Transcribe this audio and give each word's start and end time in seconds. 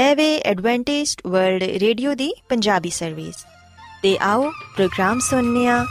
ਐਵੇ 0.00 0.38
Adventist 0.38 1.20
world 1.26 1.62
radio 1.62 2.14
ਦੀ 2.14 2.34
Punjabi 2.48 2.90
service. 2.90 3.34
ਤੇ 4.02 4.18
ਆਓ 4.20 4.50
ਪ੍ਰੋਗਰਾਮ 4.50 5.20
ਸੁਣਨੇ 5.20 5.68
ਆ 5.68 5.86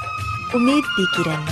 ਉਮੀਦ 0.55 0.83
ਦੀ 0.97 1.05
ਕਿਰਨ। 1.17 1.45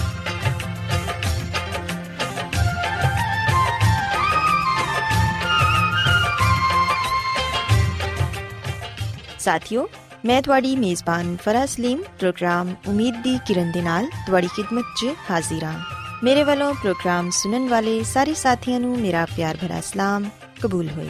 ਸਾਥਿਓ, 9.40 9.90
ਮੈਂ 10.26 10.42
ਤੁਹਾਡੀ 10.42 10.76
ਮੇਜ਼ਬਾਨ 10.76 11.38
ਫਰਾਜ਼ 11.46 11.72
ਸਲੀਮ, 11.72 12.04
ਪ੍ਰੋਗਰਾਮ 12.20 12.76
ਉਮੀਦ 12.88 13.16
ਦੀ 13.16 13.40
ਕਿਰਨ 13.48 13.72
ਦੇ 13.72 13.82
ਨਾਲ 13.82 14.06
ਤੁਹਾਡੀ 14.06 14.48
ਖidmat 14.48 14.84
'ਚ 14.98 15.08
ਹਾਜ਼ਰ 15.32 15.64
ਹਾਂ। 15.64 15.80
ਮੇਰੇ 16.24 16.44
ਵੱਲੋਂ 16.44 16.74
ਪ੍ਰੋਗਰਾਮ 16.74 17.30
ਸੁਣਨ 17.30 17.70
ਵਾਲੇ 17.70 18.04
ਸਾਰੇ 18.04 18.34
ਸਾਥੀਆਂ 18.34 18.80
ਨੂੰ 18.80 19.00
ਮੇਰਾ 19.00 19.26
ਪਿਆਰ 19.26 19.58
ਭਰਾ 19.58 19.82
ਸਲਾਮ, 19.82 20.30
ਕਬੂਲ 20.62 20.90
ਹੋਏ। 20.90 21.10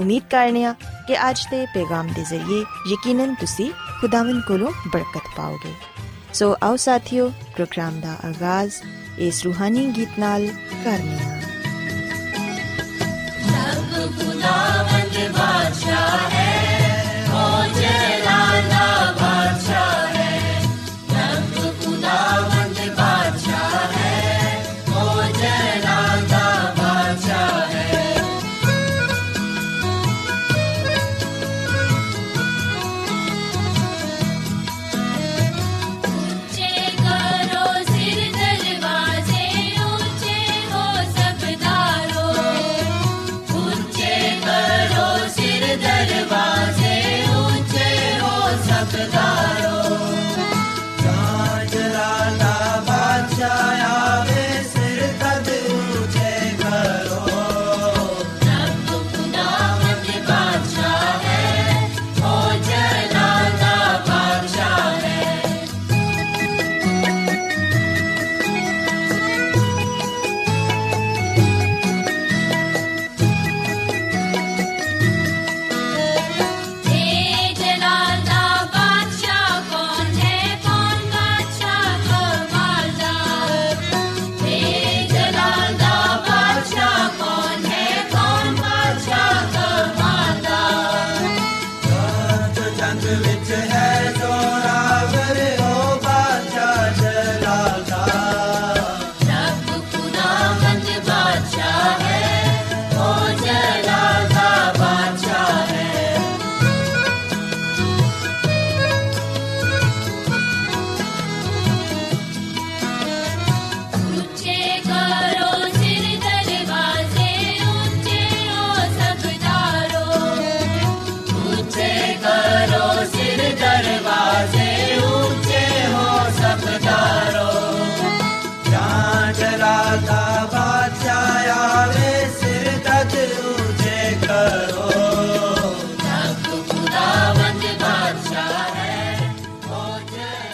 ਉਮੀਦ 0.00 0.22
ਕਰਨੇ 0.30 0.64
ਆ 0.64 0.74
ਕਿ 1.08 1.30
ਅੱਜ 1.30 1.38
ਦੇ 1.50 1.66
ਪੈਗਾਮ 1.66 2.06
ਦੇ 2.06 2.24
ਜ਼ਰੀਏ 2.24 2.64
ਯਕੀਨਨ 2.92 3.34
ਤੁਸੀਂ 3.34 3.70
ਖੁਦਾਵੰਦ 4.00 4.42
ਕੋਲੋਂ 4.42 4.72
ਬਰਕਤ 4.92 5.22
ਪਾਓਗੇ। 5.36 5.72
ਸੋ 6.34 6.56
ਆਓ 6.62 6.76
ਸਾਥੀਓ, 6.76 7.28
ਪ੍ਰੋਗਰਾਮ 7.28 8.00
ਦਾ 8.00 8.16
ਆਗਾਜ਼, 8.24 8.72
ਇਸ 9.18 9.42
ਰੂਹਾਨੀ 9.42 9.92
ਗੀਤ 9.96 10.08
ਨਾਲ 10.18 10.46
ਕਰਨੇ 10.84 11.18
ਆ। 11.20 11.40
ਰੱਬ 11.40 11.53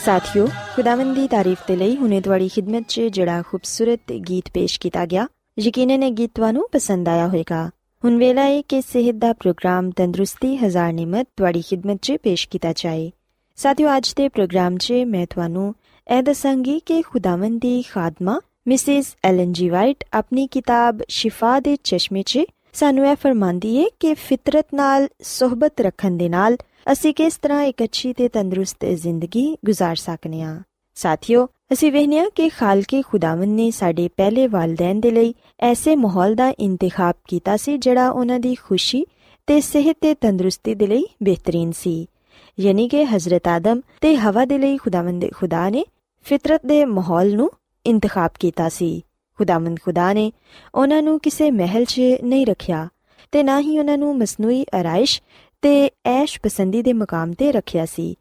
ਸਾਥਿਓ, 0.04 0.46
ਖੁਦਾਵੰਦ 0.46 1.26
ਤਾਰੀਫ 1.26 1.58
ਤੇ 1.66 1.76
ਲਈ 1.76 1.96
ਹੁਨੇ 1.96 2.20
ਤੁਹਾਡੀ 2.20 2.48
ਖidmat 2.48 2.84
'ਚ 2.88 3.00
ਜਿਹੜਾ 3.00 3.42
ਖੂਬਸੂਰਤ 3.42 4.12
ਗੀਤ 4.12 4.50
ਪੇਸ਼ 4.54 4.80
ਕੀਤਾ 4.80 5.06
ਗਿਆ, 5.06 5.28
ਯਕੀਨਨ 5.58 6.02
ਇਹ 6.02 6.12
ਗੀਤ 6.12 6.30
ਤੁਹਾਨੂੰ 6.34 6.68
ਪਸੰਦ 6.72 7.08
ਆਇਆ 7.08 7.26
ਹੋਵੇਗਾ। 7.26 7.70
ਹੁਣ 8.04 8.16
ਵੇਲਾ 8.16 8.42
ਹੈ 8.42 8.62
ਕਿ 8.62 8.80
ਸਿਹਤ 8.80 9.14
ਦਾ 9.14 9.32
ਪ੍ਰੋਗਰਾਮ 9.32 9.90
ਤੰਦਰੁਸਤੀ 9.90 10.56
ਹਜ਼ਾਰ 10.56 10.92
ਨਿਮਤ 10.92 11.28
ਤੁਹਾਡੀ 11.36 11.60
ਖidmat 11.60 11.98
'ਚ 12.02 12.12
ਪੇਸ਼ 12.22 12.48
ਕੀਤਾ 12.48 12.72
ਜਾਏ। 12.76 13.10
ਸਾਥਿਓ, 13.56 13.96
ਅੱਜ 13.96 14.14
ਦੇ 14.16 14.28
ਪ੍ਰੋਗਰਾਮ 14.28 14.76
'ਚ 14.76 14.92
ਮੈਂ 14.92 15.26
ਤੁਹਾਨੂੰ 15.26 15.74
ਇਹ 16.18 16.22
ਦੱਸਾਂਗੀ 16.22 16.80
ਕਿ 16.86 17.02
ਖੁਦਾਵੰਦ 17.02 17.60
ਦੀ 17.60 17.82
ਖਾਦਮਾ 17.82 18.40
ਮਿਸਿਸ 18.66 19.16
ਐਲਨ 19.24 19.52
ਜੀ 19.52 19.68
ਵਾਈਟ 19.68 20.04
ਆਪਣੀ 20.12 20.46
ਕਿਤਾਬ 20.46 20.98
ਸ਼ਿਫਾ 21.08 21.60
ਦੇ 21.60 21.76
ਚਸ਼ਮੇ 21.84 22.22
'ਚ 22.22 22.38
ਸਾਨੂੰ 22.72 23.06
ਇਹ 23.06 23.16
ਫਰਮਾਂਦੀ 23.16 23.78
ਹੈ 23.78 23.88
ਕਿ 24.00 24.14
ਫਿਤਰਤ 24.14 24.66
ਨਾਲ, 24.74 25.08
ਸਹਬਤ 25.22 25.80
ਰੱਖਣ 25.80 26.10
ਦੇ 26.10 26.28
ਨਾਲ 26.28 26.56
ਅਸੀਂ 26.91 27.13
ਕਿਸ 27.13 27.37
ਤਰ੍ਹਾਂ 27.37 27.63
ਇੱਕ 27.63 27.83
ਅੱਛੀ 27.83 28.13
ਤੇ 28.13 28.27
ਤੰਦਰੁਸਤ 28.27 28.85
ਜ਼ਿੰਦਗੀ 28.85 29.57
گزار 29.69 29.93
ਸਕਨੇ 29.95 30.41
ਆ 30.41 30.61
ਸਾਥੀਓ 30.95 31.47
ਅਸੀਂ 31.73 31.91
ਵੇਖਿਆ 31.91 32.29
ਕਿ 32.35 32.49
ਖਾਲਕੇ 32.49 33.01
ਖੁਦਾਵੰਦ 33.01 33.55
ਨੇ 33.55 33.71
ਸਾਡੇ 33.71 34.09
ਪਹਿਲੇ 34.17 34.47
ਵਾਲਿਦੈਨ 34.47 34.99
ਦੇ 34.99 35.11
ਲਈ 35.11 35.33
ਐਸੇ 35.59 35.95
ਮਾਹੌਲ 35.95 36.35
ਦਾ 36.35 36.53
ਇੰਤਖਾਬ 36.59 37.15
ਕੀਤਾ 37.27 37.57
ਸੀ 37.57 37.77
ਜਿਹੜਾ 37.77 38.09
ਉਹਨਾਂ 38.09 38.39
ਦੀ 38.39 38.55
ਖੁਸ਼ੀ 38.55 39.05
ਤੇ 39.47 39.61
ਸਿਹਤ 39.61 39.95
ਤੇ 40.01 40.13
ਤੰਦਰੁਸਤੀ 40.13 40.75
ਦੇ 40.75 40.87
ਲਈ 40.87 41.05
ਬਿਹਤਰੀਨ 41.23 41.71
ਸੀ 41.71 42.07
ਯਾਨੀ 42.59 42.87
ਕਿ 42.87 43.05
ਹਜ਼ਰਤ 43.05 43.47
ਆਦਮ 43.47 43.81
ਤੇ 44.01 44.15
ਹਵਾ 44.15 44.45
ਦੇ 44.45 44.57
ਲਈ 44.57 44.77
ਖੁਦਾਵੰਦ 44.77 45.25
ਖੁਦਾ 45.33 45.69
ਨੇ 45.69 45.85
ਫਿਤਰਤ 46.23 46.65
ਦੇ 46.65 46.85
ਮਾਹੌਲ 46.85 47.35
ਨੂੰ 47.35 47.51
ਇੰਤਖਾਬ 47.85 48.31
ਕੀਤਾ 48.39 48.69
ਸੀ 48.69 49.03
ਖੁਦਾਵੰਦ 49.35 49.79
ਖੁਦਾ 49.79 50.13
ਨੇ 50.13 50.31
ਉਹਨਾਂ 50.75 51.01
ਨੂੰ 51.01 51.19
ਕਿਸੇ 51.19 51.51
ਮਹਿਲ 51.51 51.85
'ਚ 51.85 52.01
ਨਹੀਂ 52.23 52.45
ਰੱਖਿਆ 52.45 52.87
ਤੇ 53.31 53.43
ਨਾ 53.43 53.59
ਹੀ 53.59 53.79
ਉਹਨਾਂ 53.79 53.97
ਨੂੰ 53.97 54.17
ਮਸਨੂਈ 54.17 54.65
ਆਰਾਇਸ਼ 54.73 55.21
ਤੇ 55.62 55.90
ਐਸ਼ 56.06 56.40
ਪਸੰਦੀ 56.40 56.82
ਦੇ 56.82 56.92
ਮਕਾਮ 56.92 57.32
ਤੇ 57.32 57.52
ਰੱਖਿਆ 57.52 57.86
ਸੀ 57.86 58.14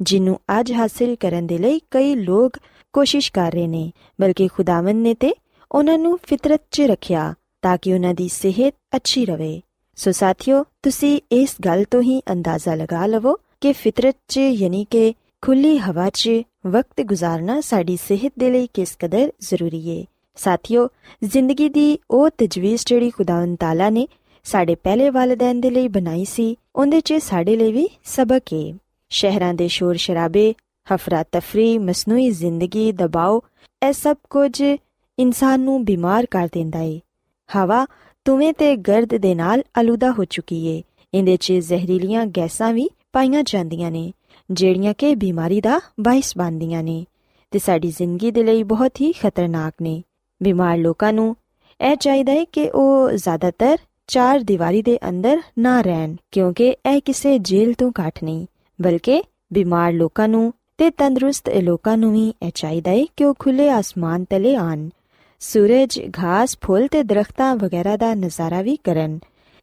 ਜਿਹਨੂੰ 0.00 0.38
ਅੱਜ 0.60 0.72
ਹਾਸਿਲ 0.72 1.14
ਕਰਨ 1.16 1.46
ਦੇ 1.46 1.58
ਲਈ 1.58 1.80
ਕਈ 1.90 2.14
ਲੋਕ 2.14 2.56
ਕੋਸ਼ਿਸ਼ 2.92 3.32
ਕਰ 3.32 3.52
ਰਹੇ 3.52 3.66
ਨੇ, 3.66 3.90
ਬਲਕਿ 4.20 4.48
ਖੁਦਾਵੰਦ 4.48 5.02
ਨੇ 5.02 5.14
ਤੇ 5.14 5.32
ਉਹਨਾਂ 5.72 5.98
ਨੂੰ 5.98 6.18
ਫਿਤਰਤ 6.22 6.60
'ਚ 6.70 6.80
ਰੱਖਿਆ 6.80 7.34
ਤਾਂ 7.62 7.76
ਕਿ 7.82 7.94
ਉਹਨਾਂ 7.94 8.14
ਦੀ 8.14 8.28
ਸਿਹਤ 8.28 8.74
ਅੱਛੀ 8.96 9.24
ਰਵੇ। 9.24 9.60
ਸੋ 9.98 10.12
ਸਾਥੀਓ, 10.12 10.64
ਤੁਸੀਂ 10.82 11.20
ਇਸ 11.32 11.56
ਗੱਲ 11.64 11.84
ਤੋਂ 11.84 12.02
ਹੀ 12.02 12.20
ਅੰਦਾਜ਼ਾ 12.32 12.74
ਲਗਾ 12.74 13.06
ਲਵੋ 13.06 13.36
ਕਿ 13.60 13.72
ਫਿਤਰਤ 13.72 14.16
'ਚ 14.28 14.38
ਯਾਨੀ 14.38 14.84
ਕਿ 14.90 15.14
ਖੁੱਲੀ 15.42 15.78
ਹਵਾ 15.78 16.10
'ਚ 16.10 16.30
ਵਕਤ 16.66 17.00
ਗੁਜ਼ਾਰਨਾ 17.00 17.60
ਸਾਡੀ 17.60 17.96
ਸਿਹਤ 17.96 18.32
ਦੇ 18.38 18.50
ਲਈ 18.50 18.68
ਕਿਸ 18.74 18.96
ਕਦਰ 18.98 19.32
ਜ਼ਰੂਰੀ 19.40 19.98
ਹੈ 19.98 20.04
ਸਾਥੀਓ, 20.36 20.88
ਜ਼ਿੰਦਗੀ 21.24 21.68
ਦੀ 21.68 21.98
ਉਹ 22.10 22.28
ਤਜਵੀਜ਼ 22.38 22.84
ਜਿਹੜੀ 22.86 23.10
ਖੁਦਾਵੰਦ 23.10 23.56
ਤਾਲਾ 23.60 23.90
ਨੇ 23.90 24.06
ਸਾਡੇ 24.44 24.74
ਪਹਿਲੇ 24.74 25.10
ਵਾਲਿਦੈਨ 25.10 25.60
ਦੇ 25.60 25.70
ਲਈ 25.70 25.88
ਬਣਾਈ 25.88 26.24
ਸੀ 26.24 26.56
ਉਹਦੇ 26.76 27.00
'ਚ 27.00 27.14
ਸਾਡੇ 27.14 27.56
ਲਈ 27.56 27.72
ਵੀ 27.72 27.88
ਸਬਕ 28.04 28.42
ਹੈ 28.54 28.74
ਸ਼ਹਿਰਾਂ 29.08 29.54
ਦੇ 29.54 29.68
ਸ਼ੋਰ 29.68 29.94
ਸ਼ਰਾਬੇ, 29.94 30.54
ਹਫਰਾ 30.94 31.24
ਤਫਰੀ, 31.32 31.78
ਮਸਨੂਈ 31.78 32.30
ਜ਼ਿੰਦਗੀ 32.30 32.92
ਦਬਾਅ 32.92 33.40
ਇਹ 33.88 33.92
ਸਭ 33.92 34.16
ਕੁਝ 34.30 34.62
ਇਨਸਾਨ 35.18 35.60
ਨੂੰ 35.60 35.84
ਬਿਮਾਰ 35.84 36.26
ਕਰ 36.26 36.48
ਦਿੰਦਾ 36.52 36.80
ਏ। 36.80 37.00
ਹਵਾ 37.56 37.86
ਤੁਵੇਂ 38.24 38.52
ਤੇ 38.52 38.76
ਗਰਦ 38.76 39.16
ਦੇ 39.16 39.34
ਨਾਲ 39.34 39.62
ਅਲੂਦਾ 39.80 40.10
ਹੋ 40.10 40.24
ਚੁੱਕੀ 40.24 40.66
ਏ। 40.66 40.82
ਇਹਦੇ 41.14 41.36
'ਚ 41.36 41.52
ਜ਼ਹਿਰੀਲੀਆਂ 41.52 42.26
ਗੈਸਾਂ 42.26 42.72
ਵੀ 42.72 42.90
ਪਾਈਆਂ 43.12 43.42
ਜਾਂਦੀਆਂ 43.42 43.90
ਨੇ, 43.90 44.12
ਜਿਹੜੀਆਂ 44.50 44.94
ਕਿ 44.98 45.14
ਬਿਮਾਰੀ 45.14 45.60
ਦਾ 45.60 45.80
ਬਾਇਸ 46.00 46.38
ਬਣਦੀਆਂ 46.38 46.82
ਨੇ। 46.82 47.06
ਤੇ 47.50 47.58
ਸਾਡੀ 47.58 47.90
ਜ਼ਿੰਦਗੀ 47.90 48.30
ਦੇ 48.30 48.42
ਲਈ 48.42 48.62
ਬਹੁਤ 48.62 49.00
ਹੀ 49.00 49.12
ਖਤਰਨਾਕ 49.12 49.72
ਨੇ। 49.82 50.02
ਬਿਮਾਰ 50.42 50.78
ਲੋਕਾਂ 50.78 51.12
ਨੂੰ 51.12 51.36
ਇਹ 51.80 51.96
ਚਾਹੀਦਾ 51.96 52.32
ਹੈ 52.32 52.44
ਕਿ 52.44 52.70
ਉਹ 52.70 53.10
ਜ਼ਿਆਦਾਤਰ 53.10 53.78
ਚਾਰ 54.06 54.40
ਦੀਵਾਰੀ 54.40 54.82
ਦੇ 54.82 54.98
ਅੰਦਰ 55.08 55.40
ਨਾ 55.58 55.80
ਰਹਿਣ, 55.80 56.14
ਕਿਉਂਕਿ 56.32 56.68
ਇਹ 56.86 57.00
ਕਿਸੇ 57.04 57.38
ਜੇਲ੍ਹ 57.38 57.74
ਤੋਂ 57.78 57.90
ਘੱਟ 58.00 58.22
ਨਹੀਂ, 58.24 58.46
ਬਲਕਿ 58.78 59.22
ਬਿਮਾਰ 59.52 59.92
ਲੋਕਾਂ 59.92 60.28
ਨੂੰ 60.28 60.52
ਤੇ 60.78 60.90
ਤੰਦਰੁਸਤ 60.90 61.48
ਲੋਕਾਂ 61.48 61.96
ਨੂੰ 61.96 62.12
ਵੀ 62.12 62.28
ਇਹ 62.42 62.50
ਚਾਹੀਦਾ 62.54 62.90
ਹੈ 62.90 63.04
ਕਿ 63.16 63.24
ਉਹ 63.24 63.34
ਖੁੱਲੇ 63.38 63.68
ਆਸਮਾਨ 63.70 64.24
ਤਲੇ 64.24 64.54
ਆਣ। 64.56 64.88
ਸੂਰਜ, 65.42 66.00
ਘਾਸ, 66.18 66.56
ਫੁੱਲ 66.64 66.86
ਤੇ 66.86 67.02
ਦਰਖਤਾਂ 67.02 67.54
ਵਗੈਰਾ 67.56 67.96
ਦਾ 67.96 68.12
ਨਜ਼ਾਰਾ 68.14 68.62
ਵੀ 68.62 68.76
ਕਰਨ, 68.84 69.18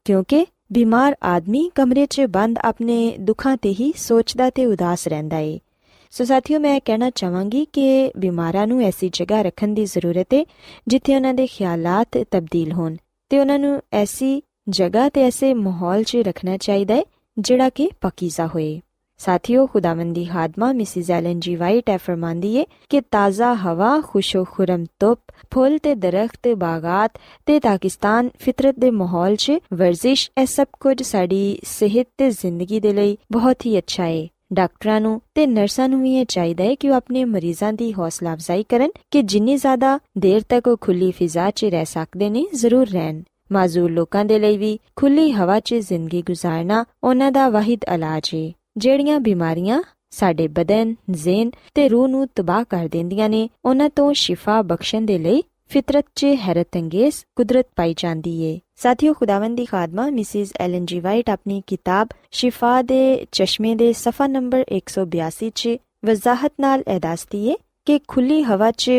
ਕਿਉਂਕਿ 0.05 0.45
ਬਿਮਾਰ 0.73 1.15
ਆਦਮੀ 1.23 1.69
ਕਮਰੇ 1.75 2.05
'ਚ 2.05 2.21
ਬੰਦ 2.21 2.59
ਆਪਣੇ 2.59 3.15
ਦੁੱਖਾਂ 3.19 3.55
ਤੇ 3.57 3.69
ਹੀ 3.69 3.91
ਸੋਚਦਾ 3.97 4.49
ਤੇ 4.49 4.65
ਉਦਾਸ 4.65 5.07
ਰਹਿੰਦਾ 5.07 5.37
ਏ। 5.37 5.59
ਸੋ 6.13 6.23
ਸਾਥੀਓ, 6.23 6.59
ਮੈਂ 6.59 6.79
ਕਹਿਣਾ 6.85 7.09
ਚਾਹਾਂਗੀ 7.09 7.65
ਕਿ 7.73 8.11
ਬਿਮਾਰਾਂ 8.17 8.67
ਨੂੰ 8.67 8.81
ਐਸੀ 8.81 9.09
ਜਗ੍ਹਾ 9.13 9.41
ਰੱਖਣ 9.41 9.73
ਦੀ 9.73 9.85
ਜ਼ਰੂਰਤ 9.85 10.33
ਹੈ 10.33 10.43
ਜਿੱਥੇ 10.87 11.15
ਉਹਨਾਂ 11.15 11.33
ਦੇ 11.33 11.47
ਖਿਆਲਾਤ 11.47 12.17
ਤਬਦੀਲ 12.31 12.71
ਹੋਣ। 12.71 12.95
ਤੇ 13.33 13.39
ਉਹਨਾਂ 13.39 13.59
ਨੂੰ 13.59 13.81
ਐਸੀ 13.93 14.43
ਜਗ੍ਹਾ 14.69 15.09
ਤੇ 15.09 15.23
ਐਸੇ 15.23 15.53
ਮਾਹੌਲ 15.53 16.03
'ਚ 16.03 16.15
ਰੱਖਣਾ 16.15 16.57
ਚਾਹੀਦਾ 16.57 16.93
ਹੈ, 16.93 17.03
ਜਿਹੜਾ 17.39 17.69
ਕਿ 17.69 17.89
ਪਕੀਜ਼ਾ 18.01 18.47
ਹੋਏ। 18.47 18.81
ਸਾਥੀਓ, 19.17 19.65
ਖੁਦਾਵੰਦੀ 19.67 20.25
ਖਾਦਮਾ, 20.25 20.73
ਮਿਸਿਸ 20.73 21.11
ਐਲਨ 21.11 21.39
ਜੀ 21.39 21.55
ਵਾਈਟ 21.55 21.89
ਹੈ 21.89 21.97
ਫਰਮਾਂਦੀ 21.97 22.57
ਹੈ 22.57 22.65
ਕਿ 22.89 23.01
ਤਾਜ਼ਾ 23.01 23.53
ਹਵਾ 23.53 24.01
ਖੁਸ਼ੋ 24.01 24.43
ਖੁਰਮ 24.51 24.85
ਧੁੱਪ, 24.99 25.19
ਫੁੱਲ 25.53 25.77
ਤੇ 25.77 25.95
ਦਰਖਤ 25.95 26.47
ਬਾਗਾਤ 26.57 27.11
ਤੇ 27.45 27.59
ਪਾਕਿਸਤਾਨ 27.59 28.29
ਫਿਤਰਤ 28.39 28.75
ਦੇ 28.79 28.91
ਮਾਹੌਲ 28.91 29.35
'ਚ 29.35 29.51
ਵਰਜ਼ਿਸ਼, 29.73 30.31
ਇਹ 30.41 30.45
ਸਭ 30.45 30.65
ਕੁਝ 30.79 31.03
ਸਾਡੀ 31.03 31.59
ਸਿਹਤ 31.63 32.07
ਤੇ 32.17 32.29
ਜ਼ਿੰਦਗੀ 32.29 32.79
ਦੇ 32.79 32.93
ਲਈ 32.93 33.17
ਬਹੁਤ 33.31 33.65
ਹੀ 33.65 33.77
ਅੱਛਾ 33.77 34.03
ਹੈ 34.03 34.27
ਡਾਕਟਰਾਂ 34.53 35.01
ਨੂੰ 35.01 35.21
ਤੇ 35.35 35.45
ਨਰਸਾਂ 35.47 35.89
ਨੂੰ 35.89 36.01
ਵੀ 36.01 36.15
ਇਹ 36.15 36.25
ਚਾਹੀਦਾ 36.25 36.63
ਹੈ 36.63 36.75
ਕਿ 36.75 36.89
ਉਹ 36.89 36.95
ਆਪਣੇ 36.95 37.23
ਮਰੀਜ਼ਾਂ 37.25 37.73
ਦੀ 37.73 37.93
ਹੌਸਲਾ 37.93 38.33
ਅਫਜ਼ਾਈ 38.33 38.63
ਕਰਨ 38.69 38.91
ਕਿ 39.11 39.21
ਜਿੰਨੀ 39.21 39.55
ਜ਼ਿਆਦਾ 39.55 39.99
ਦੇਰ 40.17 40.41
ਤੱਕ 40.49 40.67
ਉਹ 40.67 40.77
ਖੁੱਲੀ 40.81 41.11
ਫਿਜ਼ਾ 41.11 41.49
'ਚ 41.51 41.65
ਰਹਿ 41.65 41.85
ਸਕਦੇ 41.85 42.29
ਨੇ 42.29 42.45
ਜ਼ਰੂਰ 42.53 42.87
ਰਹਿਣ। 42.87 43.21
ਮਾਜ਼ੂਰ 43.51 43.91
ਲੋਕਾਂ 43.91 44.25
ਦੇ 44.25 44.39
ਲਈ 44.39 44.57
ਵੀ 44.57 44.79
ਖੁੱਲੀ 44.95 45.31
ਹਵਾ 45.31 45.59
'ਚ 45.59 45.75
ਜ਼ਿੰਦਗੀ 45.75 46.21
ਗੁਜ਼ਾਰਨਾ 46.21 46.85
ਉਹਨਾਂ 47.03 47.31
ਦਾ 47.31 47.49
ਵਾਹਿਦ 47.49 47.85
ਇਲਾਜ 47.93 48.29
ਹੈ 48.35 48.51
ਜਿਹੜੀਆਂ 48.77 49.19
ਬਿਮਾਰੀਆਂ 49.19 49.81
ਸਾਡੇ 50.11 50.47
ਬਦਨ, 50.47 50.95
ਜ਼ਿਹਨ 51.11 51.51
ਤੇ 51.73 51.87
ਰੂਹ 51.89 52.07
ਨੂੰ 52.07 52.27
ਤਬਾਹ 52.35 52.63
ਕਰ 52.69 52.87
ਦਿੰਦੀਆਂ 52.87 53.29
ਨੇ 53.29 53.49
ਉਹਨਾਂ 53.65 53.89
ਤੋਂ 53.89 54.13
ਸ਼ਿਫਾ 54.13 54.61
ਬਖਸ਼ਣ 54.61 55.01
ਦੇ 55.01 55.17
ਲਈ 55.17 55.43
ਫਿਤਰਤ 55.71 56.05
'ਚ 56.15 56.25
ਹੈਰਤਅੰਗੇਜ਼ 56.39 57.15
ਕੁਦਰਤ 57.35 57.65
ਪਾਈ 57.75 57.93
ਜਾਂਦੀ 57.97 58.31
ਏ 58.43 58.59
ਸਾਥੀਓ 58.77 59.13
ਖੁਦਾਵੰਦ 59.13 59.57
ਦੀ 59.57 59.65
ਖਾਦਮਾ 59.65 60.09
ਮਿਸਿਸ 60.09 60.51
ਐਲਨ 60.61 60.85
ਜੀ 60.85 60.99
ਵਾਈਟ 60.99 61.29
ਆਪਣੀ 61.29 61.61
ਕਿਤਾਬ 61.67 62.07
ਸ਼ਿਫਾ 62.31 62.81
ਦੇ 62.81 63.25
ਚਸ਼ਮੇ 63.31 63.73
ਦੇ 63.75 63.91
ਸਫਾ 63.93 64.27
ਨੰਬਰ 64.27 64.65
182 64.73 65.49
'ਚ 65.51 65.77
ਵਜ਼ਾਹਤ 66.05 66.51
ਨਾਲ 66.59 66.83
ਇਹ 66.87 66.99
ਦੱਸਦੀ 66.99 67.47
ਏ 67.47 67.55
ਕਿ 67.87 67.99
ਖੁੱਲੀ 68.07 68.41
ਹਵਾ 68.43 68.71
'ਚ 68.73 68.91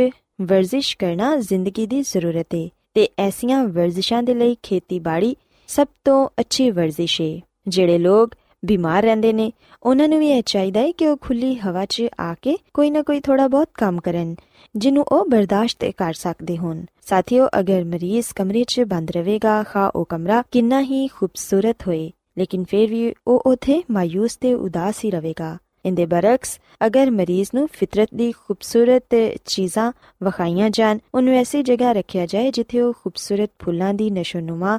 ਵਰਜ਼ਿਸ਼ 0.42 0.96
ਕਰਨਾ 0.96 1.36
ਜ਼ਿੰਦਗੀ 1.38 1.86
ਦੀ 1.86 2.00
ਜ਼ਰੂਰਤ 2.02 2.54
ਏ 2.54 2.68
ਤੇ 2.94 3.08
ਐਸੀਆਂ 3.20 3.64
ਵਰਜ਼ਿਸ਼ਾਂ 3.68 4.22
ਦੇ 4.22 4.34
ਲਈ 4.34 4.56
ਖੇਤੀਬਾੜੀ 4.62 5.34
ਸਭ 5.68 5.86
ਤੋਂ 6.04 6.26
ਅੱਛੀ 6.40 6.70
ਵਰਜ਼ਿਸ਼ 6.70 7.20
ਏ 7.20 7.40
ਜਿਹੜੇ 7.68 7.98
ਲੋਕ 8.00 8.34
ਬਿਮਾਰ 8.62 9.02
ਰਹਿੰਦੇ 9.02 9.32
ਨੇ 9.32 9.50
ਉਹਨਾਂ 9.84 10.08
ਨੂੰ 10.08 10.18
ਵੀ 10.18 10.28
ਇਹ 10.30 10.42
ਚਾਹੀਦਾ 10.46 10.80
ਹੈ 10.80 10.90
ਕਿ 10.90 11.06
ਉਹ 11.06 11.16
ਖੁੱਲੀ 11.20 11.54
ਹਵਾ 11.54 11.84
'ਚ 11.84 12.02
ਆ 12.20 12.34
ਕੇ 12.42 12.56
ਕੋਈ 12.74 12.90
ਨਾ 12.90 13.02
ਕੋਈ 13.02 13.20
ਥੋੜਾ 13.20 13.48
ਬਹੁਤ 13.48 13.68
ਕੰਮ 13.74 14.00
ਕਰਨ, 14.00 14.34
ਜਿਹਨੂੰ 14.76 15.04
ਉਹ 15.08 15.24
ਬਰਦਾਸ਼ਤ 15.26 15.84
ਕਰ 15.96 16.12
ਸਕਦੇ 16.12 16.56
ਹੋਣ। 16.56 16.84
ਸਾਥੀਓ, 17.00 17.48
ਅਗਰ 17.60 17.84
ਮਰੀਜ਼ 17.84 18.32
ਕਮਰੇ 18.36 18.64
'ਚ 18.64 18.80
ਬੰਦ 18.80 19.10
ਰਹੇਗਾ, 19.10 19.62
ਖਾ 19.62 19.86
ਉਹ 19.86 20.04
ਕਮਰਾ 20.04 20.42
ਕਿੰਨਾ 20.50 20.80
ਹੀ 20.82 21.06
ਖੂਬਸੂਰਤ 21.06 21.86
ਹੋਏ, 21.86 22.10
ਲੇਕਿਨ 22.38 22.64
ਫਿਰ 22.64 22.88
ਵੀ 22.90 23.12
ਉਹ 23.26 23.42
ਉਥੇ 23.46 23.82
ਮਾਇੂਸ 23.90 24.36
ਤੇ 24.36 24.54
ਉਦਾਸ 24.54 25.04
ਹੀ 25.04 25.10
ਰਹੇਗਾ। 25.10 25.56
ਇੰਦੇ 25.84 26.06
ਬਰਕਸ 26.06 26.58
ਅਗਰ 26.86 27.10
ਮਰੀਜ਼ 27.10 27.50
ਨੂੰ 27.54 27.68
ਫਿਤਰਤ 27.72 28.08
ਦੀ 28.14 28.30
ਖੂਬਸੂਰਤ 28.32 29.14
ਚੀਜ਼ਾਂ 29.46 29.92
ਵਖਾਈਆਂ 30.22 30.70
ਜਾਣ, 30.70 30.98
ਉਹਨੂੰ 31.14 31.34
ਐਸੀ 31.34 31.62
ਜਗ੍ਹਾ 31.62 31.92
ਰੱਖਿਆ 31.92 32.26
ਜਾਏ 32.26 32.50
ਜਿੱਥੇ 32.50 32.80
ਉਹ 32.80 32.92
ਖੂਬਸੂਰਤ 32.92 33.50
ਫੁੱਲਾਂ 33.64 33.94
ਦੀ 33.94 34.10
ਨਸ਼ੋਨੁਮਾ 34.10 34.78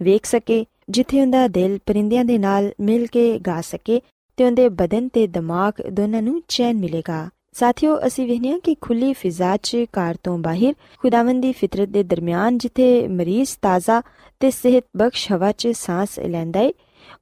ਵੇਖ 0.00 0.26
ਸਕੇ, 0.26 0.64
ਜਿੱਥੇ 0.90 1.20
ਉਹਦਾ 1.20 1.46
ਦਿਲ 1.48 1.78
ਪਰਿੰਦਿਆਂ 1.86 2.24
ਦੇ 2.24 2.38
ਨਾਲ 2.38 2.70
ਮਿਲ 2.80 3.06
ਕੇ 3.06 3.38
ਗਾ 3.38 3.60
ਸਕੇ 3.60 4.00
ਤੇ 4.36 4.44
ਉਹਦੇ 4.44 4.68
ਬਦਨ 4.68 5.08
ਤੇ 5.08 5.26
ਦਿਮਾਗ 5.26 5.72
ਦੋਨਾਂ 5.90 6.22
ਨੂੰ 6.22 6.42
ਚੈਨ 6.48 6.76
ਮਿਲੇਗਾ। 6.76 7.28
ਸਾਥੀਓ, 7.52 7.98
ਅਸੀਂ 8.06 8.26
ਵੇਖਿਆ 8.26 8.58
ਕਿ 8.58 8.74
ਖੁੱਲੀ 8.80 9.12
ਫਿਜ਼ਾ 9.12 9.56
'ਚ 9.56 9.76
ਕਾਰ 9.92 10.16
ਤੋਂ 10.22 10.38
ਬਾਹਰ 10.38 10.74
ਖੁਦਾਵੰਦੀ 10.98 11.52
ਫਿਤਰਤ 11.52 11.88
ਦੇ 11.88 12.02
ਦਰਮਿਆਨ 12.02 12.58
ਜਿੱਥੇ 12.58 13.08
ਮਰੀਜ਼ 13.08 13.56
ਤਾਜ਼ਾ 13.62 14.02
ਤੇ 14.40 14.50
ਸਿਹਤ 14.50 14.84
ਬਖਸ਼ 14.96 15.32
ਹਵਾ 15.32 15.52
'ਚ 15.52 15.68
ਸਾਹ 15.68 16.06
ਲੈਂਦਾ 16.28 16.60
ਏ, 16.60 16.72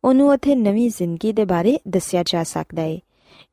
ਉਹਨੂੰ 0.04 0.28
ਉਥੇ 0.28 0.54
ਨਵੀਂ 0.54 0.90
ਜ਼ਿੰਦਗੀ 0.90 1.32
ਦੇ 1.32 1.44
ਬਾਰੇ 1.44 1.78
ਦੱਸਿਆ 1.88 2.22
ਜਾ 2.26 2.42
ਸਕਦਾ 2.42 2.82
ਏ, 2.82 3.00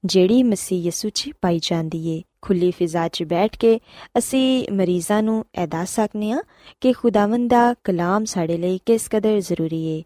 ਜਿਹੜੀ 0.06 0.44
ਮਸੀਹ 0.44 0.84
ਯਿਸੂ 0.84 1.10
'ਚ 1.10 1.30
ਪਾਈ 1.42 1.60
ਜਾਂਦੀ 1.62 2.08
ਏ। 2.10 2.22
ਖੁੱਲੀ 2.42 2.72
ਫਿਜ਼ਾ 2.72 3.08
'ਚ 3.08 3.24
ਬੈਠ 3.24 3.58
ਕੇ 3.58 3.80
ਅਸੀਂ 4.18 4.68
ਮਰੀਜ਼ਾਂ 4.72 5.24
ਨੂੰ 5.24 5.46
ਇਹ 5.62 5.68
ਦੱਸ 5.68 5.96
ਸਕਨੇ 5.96 6.32
ਆ 6.32 6.42
ਕਿ 6.82 6.94
ਖੁਦਾਵੰਦ 6.94 7.50
ਦਾ 7.50 7.74
ਕਲਾਮ 7.84 8.26
ਸਾਡੇ 8.26 8.58
ਲਈ 8.58 8.80
ਕਿਸ 8.86 9.08
ਕਦਰ 9.12 9.40
ਜ਼ਰੂਰੀ 9.40 9.84
ਏ। 9.86 10.04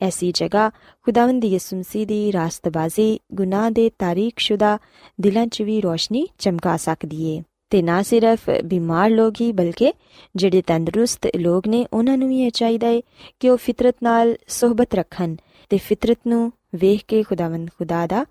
ਐਸੀ 0.00 0.30
ਜਗ੍ਹਾ 0.32 0.68
ਖੁਦਾਵੰਦ 1.06 1.44
ਯਿਸੂ 1.44 1.76
ਮਸੀਹ 1.76 2.06
ਦੀ 2.06 2.32
ਰਾਸਤਬਾਜ਼ੀ 2.32 3.18
ਗੁਨਾਹ 3.34 3.70
ਦੇ 3.70 3.90
ਤਾਰੀਖਸ਼ੁਦਾ 3.98 4.78
ਦਿਲਾਂ 5.18 5.46
'ਚ 5.46 5.62
ਵੀ 5.62 5.80
ਰੋਸ਼ਨੀ 5.80 6.26
ਚਮਕਾ 6.38 6.76
ਸਕਦੀ 6.76 7.24
ਏ 7.28 7.40
ਤੇ 7.72 7.82
ਨਾ 7.82 8.00
ਸਿਰਫ 8.02 8.48
ਬਿਮਾਰ 8.64 9.10
ਲੋਕ 9.10 9.40
ਹੀ 9.40 9.50
ਬਲਕਿ 9.52 9.92
ਜਿਹੜੇ 10.36 10.62
ਤੰਦਰੁਸਤ 10.62 11.28
ਲੋਕ 11.36 11.68
ਨੇ 11.68 11.84
ਉਹਨਾਂ 11.92 12.16
ਨੂੰ 12.18 12.28
ਵੀ 12.28 12.42
ਇਹ 12.42 12.50
ਚਾਹੀਦਾ 12.50 12.88
ਏ 12.88 13.02
ਕਿ 13.40 13.48
ਉਹ 13.48 13.56
ਫਿਤਰਤ 13.56 13.94
ਨਾਲ 14.02 14.34
ਸਹਬਤ 14.48 14.94
ਰੱਖਣ 14.94 15.36
ਤੇ 15.70 15.78
ਫਿਤਰਤ 15.78 16.18
ਨੂੰ 16.26 16.50
ਵੇਖ 16.74 17.04
ਕੇ 17.08 17.22
ਖੁਦਾਵੰਦ 17.22 17.70
ਖੁਦਾ 17.78 18.06
ਦਾ 18.06 18.24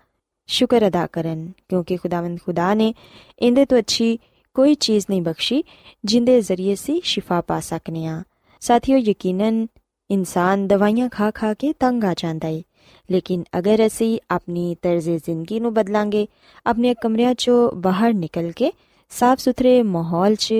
ਸ਼ੁਕਰ 0.48 0.86
ਅਦਾ 0.88 1.06
ਕਰਨ 1.06 1.46
ਕਿਉਂਕਿ 1.68 1.96
ਖੁਦਾਵੰਦ 1.96 2.38
ਖੁਦਾ 2.40 2.72
ਨੇ 2.74 2.92
ਇਹਦੇ 3.38 3.64
ਤੋਂ 3.64 3.78
ਅੱਛੀ 3.78 4.18
ਕੋਈ 4.56 4.74
ਚੀਜ਼ 4.74 5.06
ਨਹੀਂ 5.10 5.22
ਬਖਸ਼ੀ 5.22 5.62
ਜਿੰਦੇ 6.04 6.40
ਜ਼ਰੀਏ 6.40 6.74
ਸੀ 6.74 7.00
ਸ਼ਿਫਾ 7.04 7.40
ਪਾ 7.40 7.58
ਸਕਨੇ 7.60 8.06
ਆ 8.06 8.22
ਸਾਥੀਓ 8.62 8.96
ਯਕੀਨਨ 8.98 9.66
ਇਨਸਾਨ 10.10 10.68
ਦਵਾਈਆਂ 10.68 11.08
ਖਾ 11.08 11.30
ਖਾ 11.30 11.54
ਕੇ 11.54 11.72
ਤੰਗ 11.72 12.04
ਆ 12.04 12.14
ਜਾਂਦਾ 12.16 12.48
ਏ। 12.48 12.62
ਲੇਕਿਨ 13.10 13.44
ਅਗਰ 13.58 13.86
ਅਸੀਂ 13.86 14.20
ਆਪਣੀ 14.30 14.76
ਤਰਜ਼ੇ 14.82 15.18
ਜ਼ਿੰਦਗੀ 15.18 15.60
ਨੂੰ 15.60 15.74
ਬਦਲਾਂਗੇ 15.74 16.26
ਆਪਣੇ 16.66 16.94
ਕਮਰਿਆਂ 16.94 17.34
ਚੋਂ 17.34 17.72
ਬਾਹਰ 17.72 18.14
ਨਿਕਲ 18.14 18.52
ਕੇ 18.52 18.72
ਸਾਫ਼ 19.10 19.40
ਸੁਥਰੇ 19.40 19.82
ਮਾਹੌਲ 19.82 20.34
'ਚ 20.34 20.54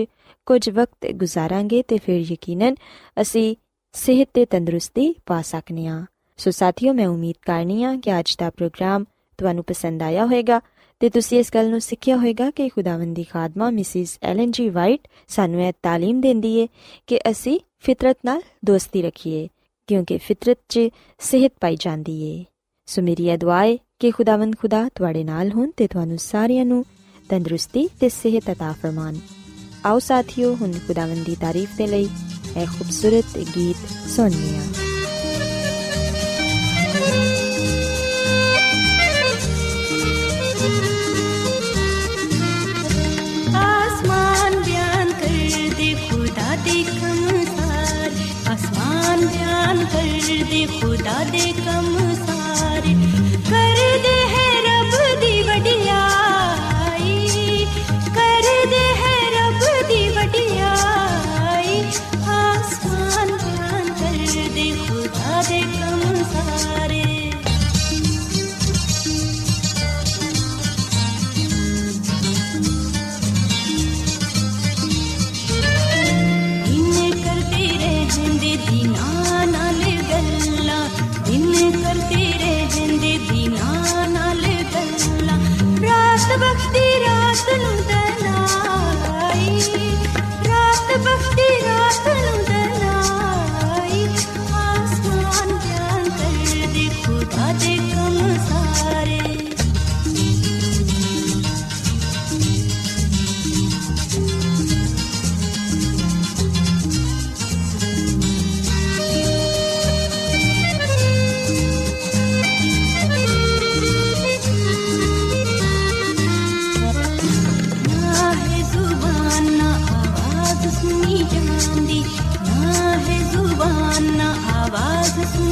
ਕੁਝ 0.47 0.71
ਵਕਤ 0.71 1.07
ਗੁਜ਼ਾਰਾਂਗੇ 1.13 1.83
ਤੇ 1.83 1.99
ਫਿਰ 1.99 2.33
ਯਕੀਨਨ 2.33 2.75
ਅਸੀਂ 3.21 3.57
ਸਿਹਤ 3.93 4.29
ਤੇ 4.35 4.45
ਤੰਦਰੁਸਤੀ 4.45 5.15
ਪਾ 5.27 5.43
ਸਕਨੇ 5.43 5.87
ਆ। 5.87 6.05
ਸੋ 6.37 6.51
ਸਾਥੀਓ, 6.51 6.93
ਮੈਂ 6.93 7.09
ਉਮੀਦ 7.09 7.35
ਕਰਨੀ 7.47 7.85
ਆ 7.85 7.97
ਕਿ 7.97 8.19
ਅੱਜ 8.19 8.37
ਦਾ 8.39 8.51
ਪ੍ਰੋਗਰਾਮ 8.51 9.05
ਤੁਹਾਨੂੰ 9.39 9.65
ਪਸੰਦ 9.65 10.03
ਆਇਆ 10.03 10.25
ਹੋਵੇਗਾ। 10.25 10.61
ਤੇ 11.00 11.10
ਤੁਸੀਂ 11.10 11.40
ਇਸ 11.40 11.52
ਗੱਲ 11.54 11.70
ਨੂੰ 11.70 11.82
ਸਿੱਖਿਆ 11.82 12.16
ਹੋਵੇਗਾ 12.18 12.50
ਕਿ 12.52 12.70
ਖੁਦਾਵੰਦੀ 12.70 13.24
ਖਾਦਮਾ 13.24 13.70
ਮਿਸਿਸ 13.70 14.18
ਐਲਨ 14.24 14.52
ਜੀ 14.52 14.70
ਵਾਈਟ 14.70 15.08
ਸਾਨੂੰ 15.28 15.62
ਇਹ 15.62 15.74
تعلیم 15.88 16.22
ਦਿੰਦੀ 16.22 16.56
ਏ 16.56 16.68
ਕਿ 17.08 17.20
ਅਸੀਂ 17.32 17.60
ਫਿਤਰਤ 17.80 18.18
ਨਾਲ 18.26 18.42
ਦੋਸਤੀ 18.66 19.02
ਰੱਖੀਏ 19.02 19.48
ਕਿਉਂਕਿ 19.88 20.18
ਫਿਤਰਤ 20.18 20.58
'ਚ 20.70 20.90
ਸਿਹਤ 21.20 21.52
ਪਾਈ 21.62 21.76
ਜਾਂਦੀ 21.80 22.22
ਏ 22.24 22.44
ਸੋ 22.88 23.02
ਮੇਰੀ 23.02 23.28
ਇਹ 23.28 23.38
ਦੁਆ 23.38 23.64
ਹੈ 23.66 23.78
ਕਿ 24.00 24.12
ਖੁਦਾਵੰਦ 24.12 24.56
ਖੁਦਾ 24.56 24.88
ਤੁਹਾਡੇ 24.96 25.24
ਨਾਲ 25.24 25.52
ਹੋਣ 25.52 25.72
ਤੇ 25.78 25.88
ਤੁਹਾਨੂੰ 25.88 26.18
ਸਾਰਿਆਂ 26.18 26.66
ਨੂੰ 26.66 26.86
ਤੰਦਰੁਸਤੀ 27.30 27.88
ਤੇ 28.00 28.10
ਸਿਹਤ 28.10 28.50
عطا 28.50 28.74
ਫਰਮਾਨ 28.74 29.20
ਆਓ 29.86 30.00
ਸਾਥੀਓ 30.00 30.56
ਹੁਣ 30.56 30.74
ਖੁਦਾਵੰਦ 30.88 31.26
ਦੀ 31.26 31.36
ਤਾਰੀਫ 31.36 31.78
ਦੇ 31.78 31.88
ਲਈ 31.88 32.10
ਇਹ 32.58 32.66
ਖੂਬਸੂਰਤ 32.68 33.38
ਗੀਤ 33.58 34.10
ਸੁਣੀਏ 34.10 34.60
अनजान 49.21 49.79
कर 49.93 50.29
दे 50.51 50.61
खुदा 50.81 51.17
दे 51.33 51.47
कम 51.61 51.89
सारे। 52.21 52.93
कर 53.51 53.81
दे 54.05 54.20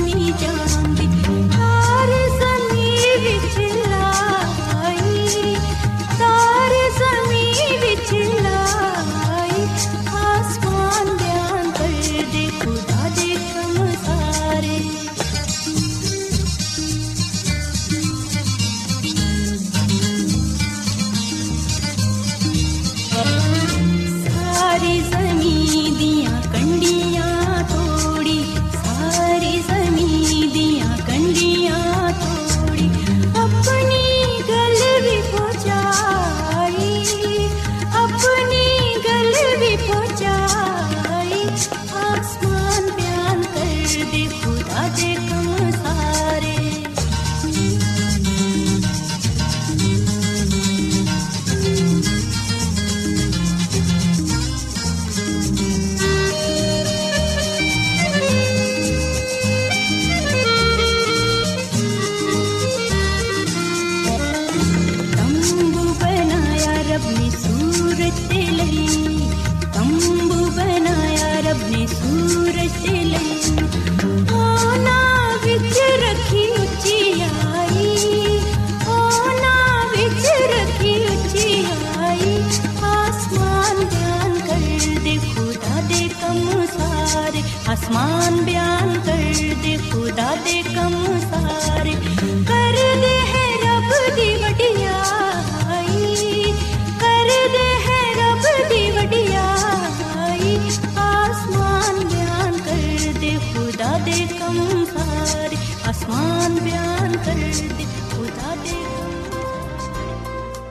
me 0.05 0.33
just 0.33 1.08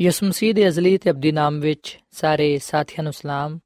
ਯਿਸੂ 0.00 0.26
ਮਸੀਹ 0.26 0.54
ਦੇ 0.54 0.68
ਅਜ਼ਲੀ 0.68 0.98
ਤੇ 0.98 1.10
ਅਬਦੀ 1.10 1.32
ਨਾਮ 1.32 1.60
ਵਿੱਚ 1.60 1.98
ਸਾਰੇ 2.10 2.58
ਸਾਥੀਆਂ 2.58 3.02
ਨੂੰ 3.02 3.12
ਸਲਾਮ। 3.12 3.58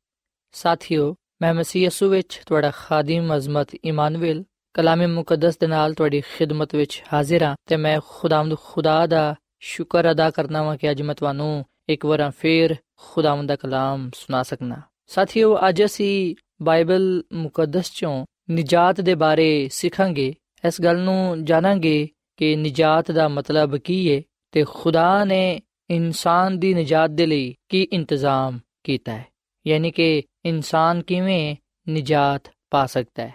ਸਾਥਿਓ, 0.52 1.14
ਮੈਂ 1.42 1.54
ਮਸੀਹ 1.54 1.82
ਯਿਸੂ 1.82 2.08
ਵਿੱਚ 2.08 2.40
ਤੁਹਾਡਾ 2.46 2.70
ਖਾਦਮ 2.70 3.36
ਅਜ਼ਮਤ 3.36 3.68
ਇਮਾਨੁਅਲ 3.84 4.44
ਕਲਾਮੇ 4.74 5.06
ਮੁਕੱਦਸ 5.06 5.58
ਦੇ 5.58 5.66
ਨਾਲ 5.66 5.94
ਤੁਹਾਡੀ 5.94 6.20
ਖਿਦਮਤ 6.20 6.74
ਵਿੱਚ 6.74 7.02
ਹਾਜ਼ਰ 7.12 7.42
ਹਾਂ 7.42 7.56
ਤੇ 7.66 7.76
ਮੈਂ 7.76 8.00
ਖੁਦਾਵੰਦ 8.08 8.54
ਖੁਦਾ 8.58 9.06
ਦਾ 9.06 9.34
ਸ਼ੁਕਰ 9.60 10.10
ਅਦਾ 10.10 10.30
ਕਰਨਾ 10.30 10.62
ਵਾਂ 10.62 10.76
ਕਿ 10.76 10.90
ਅੱਜ 10.90 11.02
ਮੈਂ 11.02 11.14
ਤੁਹਾਨੂੰ 11.14 11.64
ਇੱਕ 11.88 12.04
ਵਾਰ 12.04 12.30
ਫੇਰ 12.30 12.76
ਖੁਦਾਵੰਦ 12.96 13.48
ਦਾ 13.48 13.56
ਕਲਾਮ 13.56 14.10
ਸੁਣਾ 14.14 14.42
ਸਕਣਾ 14.42 14.82
ਸਾਥਿਓ, 15.06 15.58
ਅੱਜ 15.68 15.84
ਅਸੀਂ 15.84 16.36
ਬਾਈਬਲ 16.62 17.22
ਮੁਕੱਦਸ 17.32 17.92
ਚੋਂ 17.92 18.26
ਨਿਜਾਤ 18.50 19.00
ਦੇ 19.00 19.14
ਬਾਰੇ 19.14 19.68
ਸਿੱਖਾਂਗੇ। 19.72 20.34
ਇਸ 20.66 20.80
ਗੱਲ 20.80 20.98
ਨੂੰ 20.98 21.44
ਜਾਣਾਂਗੇ 21.44 22.08
ਕਿ 22.36 22.56
ਨਿਜਾਤ 22.56 23.10
ਦਾ 23.10 23.28
ਮਤਲਬ 23.28 23.76
ਕੀ 23.76 24.16
ਹੈ 24.16 24.22
ਤੇ 24.52 24.64
ਖੁਦਾ 24.68 25.24
ਨੇ 25.24 25.60
ਇਨਸਾਨ 25.92 26.58
ਦੀ 26.58 26.72
ਨਿਜਾਤ 26.75 27.11
ਦੇ 27.11 27.26
ਲਈ 27.26 27.54
ਕੀ 27.68 27.82
ਇੰਤਜ਼ਾਮ 27.92 28.58
ਕੀਤਾ 28.84 29.12
ਹੈ 29.12 29.25
ਯਾਨੀ 29.66 29.90
ਕਿ 29.90 30.22
ਇਨਸਾਨ 30.44 31.02
ਕਿਵੇਂ 31.02 31.56
ਨਿਜਾਤ 31.87 32.49
ਪਾ 32.70 32.84
ਸਕਦਾ 32.87 33.22
ਹੈ 33.22 33.32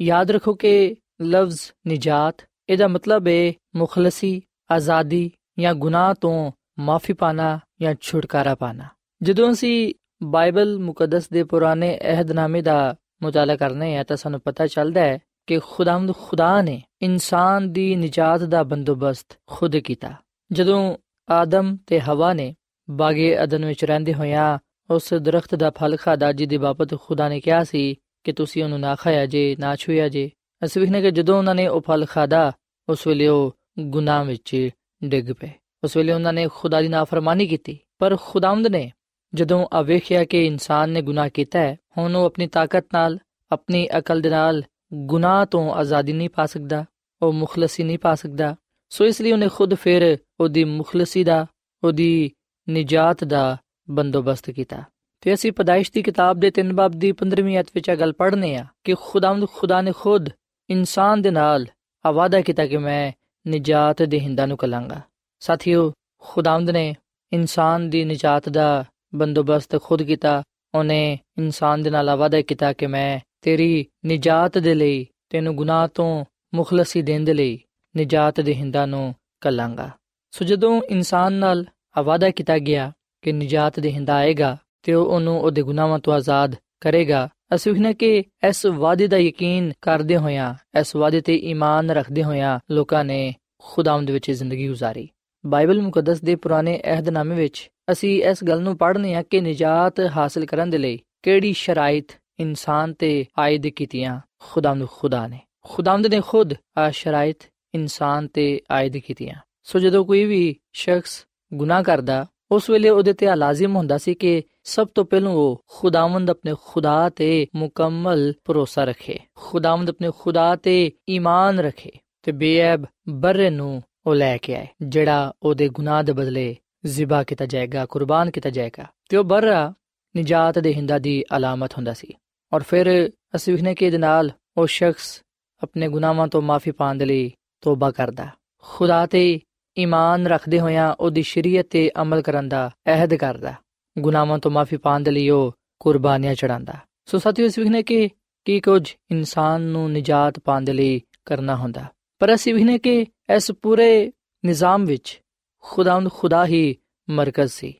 ਯਾਦ 0.00 0.30
ਰੱਖੋ 0.30 0.54
ਕਿ 0.54 0.96
ਲਫ਼ਜ਼ 1.22 1.60
ਨਿਜਾਤ 1.86 2.42
ਇਹਦਾ 2.68 2.88
ਮਤਲਬ 2.88 3.28
ਹੈ 3.28 3.52
ਮੁਖਲਸੀ 3.76 4.40
ਆਜ਼ਾਦੀ 4.70 5.30
ਜਾਂ 5.58 5.74
ਗੁਨਾਹ 5.74 6.14
ਤੋਂ 6.14 6.52
ਮਾਫੀ 6.78 7.12
ਪਾਣਾ 7.12 7.58
ਜਾਂ 7.82 7.94
ਛੁਟਕਾਰਾ 8.00 8.54
ਪਾਣਾ 8.54 8.88
ਜਦੋਂ 9.20 9.50
ਅਸੀਂ 9.52 9.94
ਬਾਈਬਲ 10.24 10.78
ਮੁਕੱਦਸ 10.78 11.28
ਦੇ 11.28 11.42
ਪੁਰਾਣੇ 11.44 11.96
ਅਹਿਦਨਾਮੇ 12.04 12.62
ਦਾ 12.62 12.94
ਮੁਤਾਲਾ 13.22 13.56
ਕਰਨੇ 13.56 13.96
ਆ 13.96 14.02
ਤਾਂ 14.02 14.16
ਸਾਨੂੰ 14.16 14.40
ਪਤਾ 14.40 14.66
ਚੱਲਦਾ 14.66 15.00
ਹੈ 15.00 15.18
ਕਿ 15.46 15.58
ਖੁਦਾਵੰਦ 15.64 16.12
ਖੁਦਾ 16.12 16.60
ਨੇ 16.62 16.80
ਇਨਸਾਨ 17.02 17.72
ਦੀ 17.72 17.94
ਨਿਜਾਤ 17.96 18.42
ਦਾ 18.44 18.62
ਬੰਦੋਬਸਤ 18.62 19.38
ਖੁਦ 19.46 19.76
ਕੀਤਾ 19.76 20.14
ਜਦੋਂ 20.52 20.96
ਆਦਮ 21.30 21.76
ਤੇ 21.86 22.00
ਹਵਾ 22.00 22.32
ਨੇ 22.32 22.54
ਬਾਗੇ 22.90 23.42
ਅਦਨ 23.42 23.64
ਵਿੱਚ 23.64 23.84
ਰਹਿੰਦੇ 23.84 24.14
ਹੋਇਆਂ 24.14 24.58
ਉਸ 24.90 25.14
ਦਰਖਤ 25.14 25.54
ਦਾ 25.54 25.70
ਫਲ 25.70 25.96
ਖਾਦਾ 25.96 26.32
ਜਿਹਦੀ 26.32 26.56
ਬਾਬਤ 26.56 27.00
ਖੁਦਾ 27.00 27.28
ਨੇ 27.28 27.40
ਕਿਹਾ 27.40 27.64
ਸੀ 27.64 27.94
ਕਿ 28.24 28.32
ਤੁਸੀਂ 28.32 28.64
ਉਹਨੂੰ 28.64 28.80
ਨਾ 28.80 28.94
ਖਾਇਆ 28.94 29.26
ਜੇ, 29.26 29.56
ਨਾ 29.58 29.76
ਛੂਇਆ 29.76 30.08
ਜੇ। 30.08 30.30
ਅਸੀਂ 30.64 30.82
ਵੇਖਨੇ 30.82 31.02
ਕਿ 31.02 31.10
ਜਦੋਂ 31.10 31.38
ਉਹਨਾਂ 31.38 31.54
ਨੇ 31.54 31.68
ਉਹ 31.68 31.80
ਫਲ 31.80 32.06
ਖਾਦਾ 32.06 32.52
ਉਸ 32.88 33.06
ਵੇਲੇ 33.06 33.28
ਉਹ 33.28 33.56
ਗੁਨਾਹ 33.78 34.24
ਵਿੱਚ 34.24 34.68
ਡਿੱਗ 35.04 35.32
ਪਏ। 35.32 35.50
ਉਸ 35.84 35.96
ਵੇਲੇ 35.96 36.12
ਉਹਨਾਂ 36.12 36.32
ਨੇ 36.32 36.48
ਖੁਦਾ 36.54 36.80
ਦੀ 36.80 36.88
ਨਾਫਰਮਾਨੀ 36.88 37.46
ਕੀਤੀ। 37.46 37.78
ਪਰ 37.98 38.16
ਖੁਦਾਵੰਦ 38.20 38.66
ਨੇ 38.66 38.92
ਜਦੋਂ 39.34 39.66
ਆ 39.72 39.82
ਵੇਖਿਆ 39.82 40.24
ਕਿ 40.24 40.46
ਇਨਸਾਨ 40.46 40.90
ਨੇ 40.90 41.02
ਗੁਨਾਹ 41.02 41.28
ਕੀਤਾ 41.34 41.58
ਹੈ, 41.58 41.76
ਹੁਣ 41.98 42.16
ਉਹ 42.16 42.24
ਆਪਣੀ 42.24 42.46
ਤਾਕਤ 42.46 42.86
ਨਾਲ, 42.94 43.18
ਆਪਣੀ 43.52 43.88
ਅਕਲ 43.98 44.20
ਦੇ 44.20 44.30
ਨਾਲ 44.30 44.62
ਗੁਨਾਹ 44.94 45.46
ਤੋਂ 45.46 45.74
ਆਜ਼ਾਦੀ 45.74 46.12
ਨਹੀਂ 46.12 46.28
ਪਾ 46.28 46.46
ਸਕਦਾ, 46.46 46.84
ਉਹ 47.22 47.32
ਮੁਖਲਸੀ 47.32 47.82
ਨਹੀਂ 47.82 47.98
ਪਾ 47.98 48.14
ਸਕਦਾ। 48.14 48.56
ਸੋ 48.88 49.04
ਇਸ 49.04 49.20
ਲਈ 49.20 49.32
ਉਹਨੇ 49.32 49.48
ਖੁਦ 49.48 49.74
ਫਿਰ 49.74 50.18
ਉਹਦੀ 50.40 50.64
ਮੁਖਲਸੀ 50.64 51.24
ਦਾ, 51.24 51.46
ਉਹਦੀ 51.84 52.30
ਨਿਜਾਤ 52.68 53.24
ਦਾ 53.24 53.56
ਬੰਦੋਬਸਤ 53.90 54.50
ਕੀਤਾ। 54.50 54.82
ਤੇ 55.20 55.34
ਅਸੀਂ 55.34 55.52
ਪਦਾਇਸ਼ 55.52 55.92
ਦੀ 55.92 56.02
ਕਿਤਾਬ 56.02 56.38
ਦੇ 56.38 56.50
3 56.50 56.72
ਬਾਬ 56.72 56.92
ਦੀ 56.92 57.12
15ਵੀਂ 57.12 57.60
ਅਧ 57.60 57.66
ਵਿੱਚ 57.74 57.88
ਇਹ 57.88 57.96
ਗੱਲ 57.96 58.12
ਪੜ੍ਹਨੇ 58.12 58.56
ਆ 58.56 58.66
ਕਿ 58.84 58.94
ਖੁਦਾਵੰਦ, 59.00 59.46
ਖੁਦਾ 59.48 59.80
ਨੇ 59.80 59.92
ਖੁਦ 59.92 60.28
ਇਨਸਾਨ 60.70 61.22
ਦੇ 61.22 61.30
ਨਾਲ 61.30 61.66
ਆਵਾਦਾ 62.06 62.40
ਕੀਤਾ 62.40 62.66
ਕਿ 62.66 62.76
ਮੈਂ 62.76 63.12
ਨਿਜਾਤ 63.46 64.02
ਦੇ 64.02 64.20
ਹਿੰਦਾਂ 64.20 64.46
ਨੂੰ 64.46 64.56
ਕਲਾਂਗਾ। 64.56 65.00
ਸਾਥੀਓ, 65.40 65.92
ਖੁਦਾਵੰਦ 66.18 66.70
ਨੇ 66.70 66.96
ਇਨਸਾਨ 67.32 67.90
ਦੀ 67.90 68.04
ਨਿਜਾਤ 68.04 68.48
ਦਾ 68.48 68.84
ਬੰਦੋਬਸਤ 69.14 69.82
ਖੁਦ 69.82 70.02
ਕੀਤਾ, 70.02 70.42
ਉਹਨੇ 70.74 71.18
ਇਨਸਾਨ 71.38 71.82
ਦੇ 71.82 71.90
ਨਾਲ 71.90 72.08
ਆਵਾਦਾ 72.08 72.42
ਕੀਤਾ 72.42 72.72
ਕਿ 72.72 72.86
ਮੈਂ 72.86 73.20
ਤੇਰੀ 73.40 73.86
ਨਿਜਾਤ 74.04 74.58
ਦੇ 74.58 74.74
ਲਈ, 74.74 75.06
ਤੈਨੂੰ 75.28 75.56
ਗੁਨਾਹ 75.56 75.88
ਤੋਂ 75.88 76.24
ਮੁਖਲਸੀ 76.54 77.02
ਦੇਣ 77.02 77.24
ਦੇ 77.24 77.34
ਲਈ 77.34 77.60
ਨਿਜਾਤ 77.96 78.40
ਦੇ 78.40 78.54
ਹਿੰਦਾਂ 78.54 78.86
ਨੂੰ 78.86 79.14
ਕਲਾਂਗਾ 79.40 79.90
ਸੋ 80.30 80.44
ਜਦੋਂ 80.44 80.82
ਇਨਸਾਨ 80.82 81.32
ਨਾਲ 81.32 81.66
ਆਵਾਦਾ 81.98 82.30
ਕੀਤਾ 82.30 82.58
ਗਿਆ 82.58 82.92
ਕਿ 83.22 83.32
ਨਿਜਾਤ 83.32 83.80
ਦੇ 83.80 83.92
ਹਿੰਦਾ 83.92 84.14
ਆਏਗਾ 84.14 84.56
ਤੇ 84.82 84.94
ਉਹ 84.94 85.06
ਉਹਨੂੰ 85.06 85.40
ਉਹਦੇ 85.40 85.62
ਗੁਨਾਹਾਂ 85.62 85.98
ਤੋਂ 85.98 86.12
ਆਜ਼ਾਦ 86.12 86.56
ਕਰੇਗਾ, 86.80 87.28
ਅਸੀਂ 87.54 87.72
ਵਖਨੇ 87.72 87.94
ਕਿ 87.94 88.24
ਇਸ 88.48 88.66
ਵਾਅਦੇ 88.66 89.06
ਦਾ 89.06 89.16
ਯਕੀਨ 89.16 89.72
ਕਰਦੇ 89.82 90.16
ਹੋਇਆਂ, 90.16 90.54
ਇਸ 90.80 90.96
ਵਾਅਦੇ 90.96 91.20
ਤੇ 91.20 91.36
ਈਮਾਨ 91.36 91.90
ਰੱਖਦੇ 91.90 92.24
ਹੋਇਆਂ 92.24 92.60
ਲੋਕਾਂ 92.70 93.04
ਨੇ 93.04 93.34
ਖੁਦਾਵੰਦ 93.58 94.10
ਵਿੱਚ 94.10 94.30
ਜ਼ਿੰਦਗੀ 94.30 94.68
ਗੁਜ਼ਾਰੀ। 94.68 95.08
ਬਾਈਬਲ 95.46 95.82
ਮੁਕੱਦਸ 95.82 96.20
ਦੇ 96.20 96.36
ਪੁਰਾਣੇ 96.36 96.80
ਅਹਿਦਨਾਮੇ 96.84 97.34
ਵਿੱਚ 97.34 97.70
ਅਸੀਂ 97.92 98.24
ਇਸ 98.24 98.44
ਗੱਲ 98.44 98.62
ਨੂੰ 98.62 98.76
ਪੜ੍ਹਨੇ 98.78 99.14
ਆ 99.14 99.22
ਕਿ 99.22 99.40
ਨਿਜਾਤ 99.40 100.00
ਹਾਸਲ 100.16 100.44
ਕਰਨ 100.46 100.70
ਦੇ 100.70 100.78
ਲਈ 100.78 100.98
ਕਿਹੜੀ 101.22 101.52
ਸ਼ਰਾਇਤ 101.52 102.08
ਇਨਸਾਨ 102.40 102.92
ਤੇ 102.92 103.24
ਆਇਦ 103.38 103.66
ਕੀਤੀਆਂ 103.66 104.20
ਖੁਦਾਵੰਦ 104.38 104.86
ਖੁਦਾ 104.88 105.26
ਨੇ। 105.26 105.40
ਖੁਦਾਵੰਦ 105.62 106.06
ਨੇ 106.06 106.20
ਖੁਦ 106.20 106.54
ਆ 106.78 106.90
ਸ਼ਰਾਇਤ 106.90 107.38
ਇਨਸਾਨ 107.74 108.26
ਤੇ 108.26 108.60
ਆਇਦ 108.70 108.96
ਕੀਤੀਆਂ 108.96 109.40
ਸੋ 109.62 109.78
ਜਦੋਂ 109.78 110.04
ਕੋਈ 110.04 110.24
ਵੀ 110.24 110.56
ਸ਼ਖਸ 110.72 111.24
ਗੁਨਾਹ 111.54 111.82
ਕਰਦਾ, 111.82 112.26
ਉਸ 112.50 112.70
ਵੇਲੇ 112.70 112.88
ਉਹਦੇ 112.88 113.12
ਤੇ 113.12 113.36
ਲਾਜ਼ਮ 113.36 113.76
ਹੁੰਦਾ 113.76 113.98
ਸੀ 113.98 114.14
ਕਿ 114.14 114.42
ਸਭ 114.64 114.88
ਤੋਂ 114.94 115.04
ਪਹਿਲਾਂ 115.04 115.30
ਉਹ 115.30 115.64
ਖੁਦਾਵੰਦ 115.68 116.30
ਆਪਣੇ 116.30 116.54
ਖੁਦਾ 116.64 117.08
ਤੇ 117.08 117.46
ਮੁਕੰਮਲ 117.54 118.32
ਭਰੋਸਾ 118.44 118.84
ਰੱਖੇ। 118.84 119.18
ਖੁਦਾਵੰਦ 119.36 119.88
ਆਪਣੇ 119.88 120.10
ਖੁਦਾ 120.18 120.56
ਤੇ 120.56 120.92
ਈਮਾਨ 121.08 121.58
ਰੱਖੇ 121.58 121.90
ਤੇ 122.22 122.32
ਬੇਅਬ 122.32 122.84
ਬਰ 123.08 123.50
ਨੂੰ 123.50 123.82
ਉਹ 124.06 124.14
ਲੈ 124.14 124.36
ਕੇ 124.36 124.54
ਆਏ, 124.56 124.66
ਜਿਹੜਾ 124.82 125.32
ਉਹਦੇ 125.42 125.68
ਗੁਨਾਹ 125.68 126.02
ਦੇ 126.02 126.12
ਬਦਲੇ 126.12 126.56
ਜ਼ਿਬਾ 126.86 127.22
ਕੀਤਾ 127.22 127.46
ਜਾਏਗਾ, 127.46 127.86
ਕੁਰਬਾਨ 127.86 128.30
ਕੀਤਾ 128.30 128.50
ਜਾਏਗਾ 128.50 128.86
ਤੇ 129.08 129.16
ਉਹ 129.16 129.24
ਬਰਰਾ, 129.24 129.72
ਨਿਜਾਤ 130.16 130.58
ਦੇ 130.58 130.74
ਹਿੰਦਾ 130.74 130.98
ਦੀ 130.98 131.24
ਅਲਾਮਤ 131.36 131.74
ਹੁੰਦਾ 131.76 131.92
ਸੀ। 131.92 132.14
ਔਰ 132.52 132.62
ਫਿਰ 132.62 133.10
ਅਸੀਂ 133.36 133.52
ਵਿਖਨੇ 133.54 133.74
ਕਿ 133.74 133.86
ਇਹਦੇ 133.86 133.98
ਨਾਲ 133.98 134.30
ਉਹ 134.56 134.66
ਸ਼ਖਸ 134.66 135.22
ਆਪਣੇ 135.62 135.88
ਗੁਨਾਹਾਂ 135.88 136.28
ਤੋਂ 136.28 136.42
ਮਾਫੀ 136.42 136.70
ਪਾਉਣ 136.70 136.98
ਦੇ 136.98 137.04
ਲਈ 137.04 137.32
ਤੋਬਾ 137.60 137.90
ਕਰਦਾ। 137.90 138.28
ਖੁਦਾ 138.62 139.06
ਤੇ 139.06 139.40
ਈਮਾਨ 139.78 140.26
ਰੱਖਦੇ 140.26 140.60
ਹੋਇਆਂ 140.60 140.94
ਉਹਦੀ 141.00 141.22
ਸ਼ਰੀਅਤ 141.22 141.66
ਤੇ 141.70 141.90
ਅਮਲ 142.02 142.22
ਕਰਨ 142.22 142.48
ਦਾ 142.48 142.70
ਅਹਿਦ 142.86 143.14
ਕਰਦਾ। 143.14 143.54
ਗੁਨਾਹਾਂ 143.98 144.38
ਤੋਂ 144.38 144.50
ਮਾਫੀ 144.50 144.76
ਪਾਣ 144.76 145.00
ਦੇ 145.00 145.10
ਲਈ 145.10 145.28
ਉਹ 145.28 145.54
ਕੁਰਬਾਨੀਆਂ 145.80 146.34
ਚੜਾਉਂਦਾ 146.34 146.74
ਸੋ 147.06 147.18
ਸਾਥੀਓ, 147.18 147.46
ਇਸ 147.46 147.58
ਵਿਖਨੇ 147.58 147.82
ਕਿ 147.82 148.08
ਕੀ 148.44 148.60
ਕੁਝ 148.60 148.94
ਇਨਸਾਨ 149.10 149.62
ਨੂੰ 149.62 149.92
ਨਿਜਾਤ 149.92 150.38
ਪਾਣ 150.38 150.62
ਦੇ 150.62 150.72
ਲਈ 150.72 151.00
ਕਰਨਾ 151.24 151.56
ਹੁੰਦਾ। 151.56 151.84
ਪਰ 152.18 152.34
ਅਸੀਂ 152.34 152.54
ਵਿਖਨੇ 152.54 152.78
ਕਿ 152.78 153.06
ਇਸ 153.36 153.52
ਪੂਰੇ 153.52 154.12
ਨਿਜ਼ਾਮ 154.44 154.84
ਵਿੱਚ 154.84 155.20
ਖੁਦਾਵੰਦ 155.62 156.10
ਖੁਦਾ 156.12 156.46
ਹੀ 156.46 156.76
ਮਰਕਜ਼ 157.10 157.52
ਸੀ। 157.52 157.74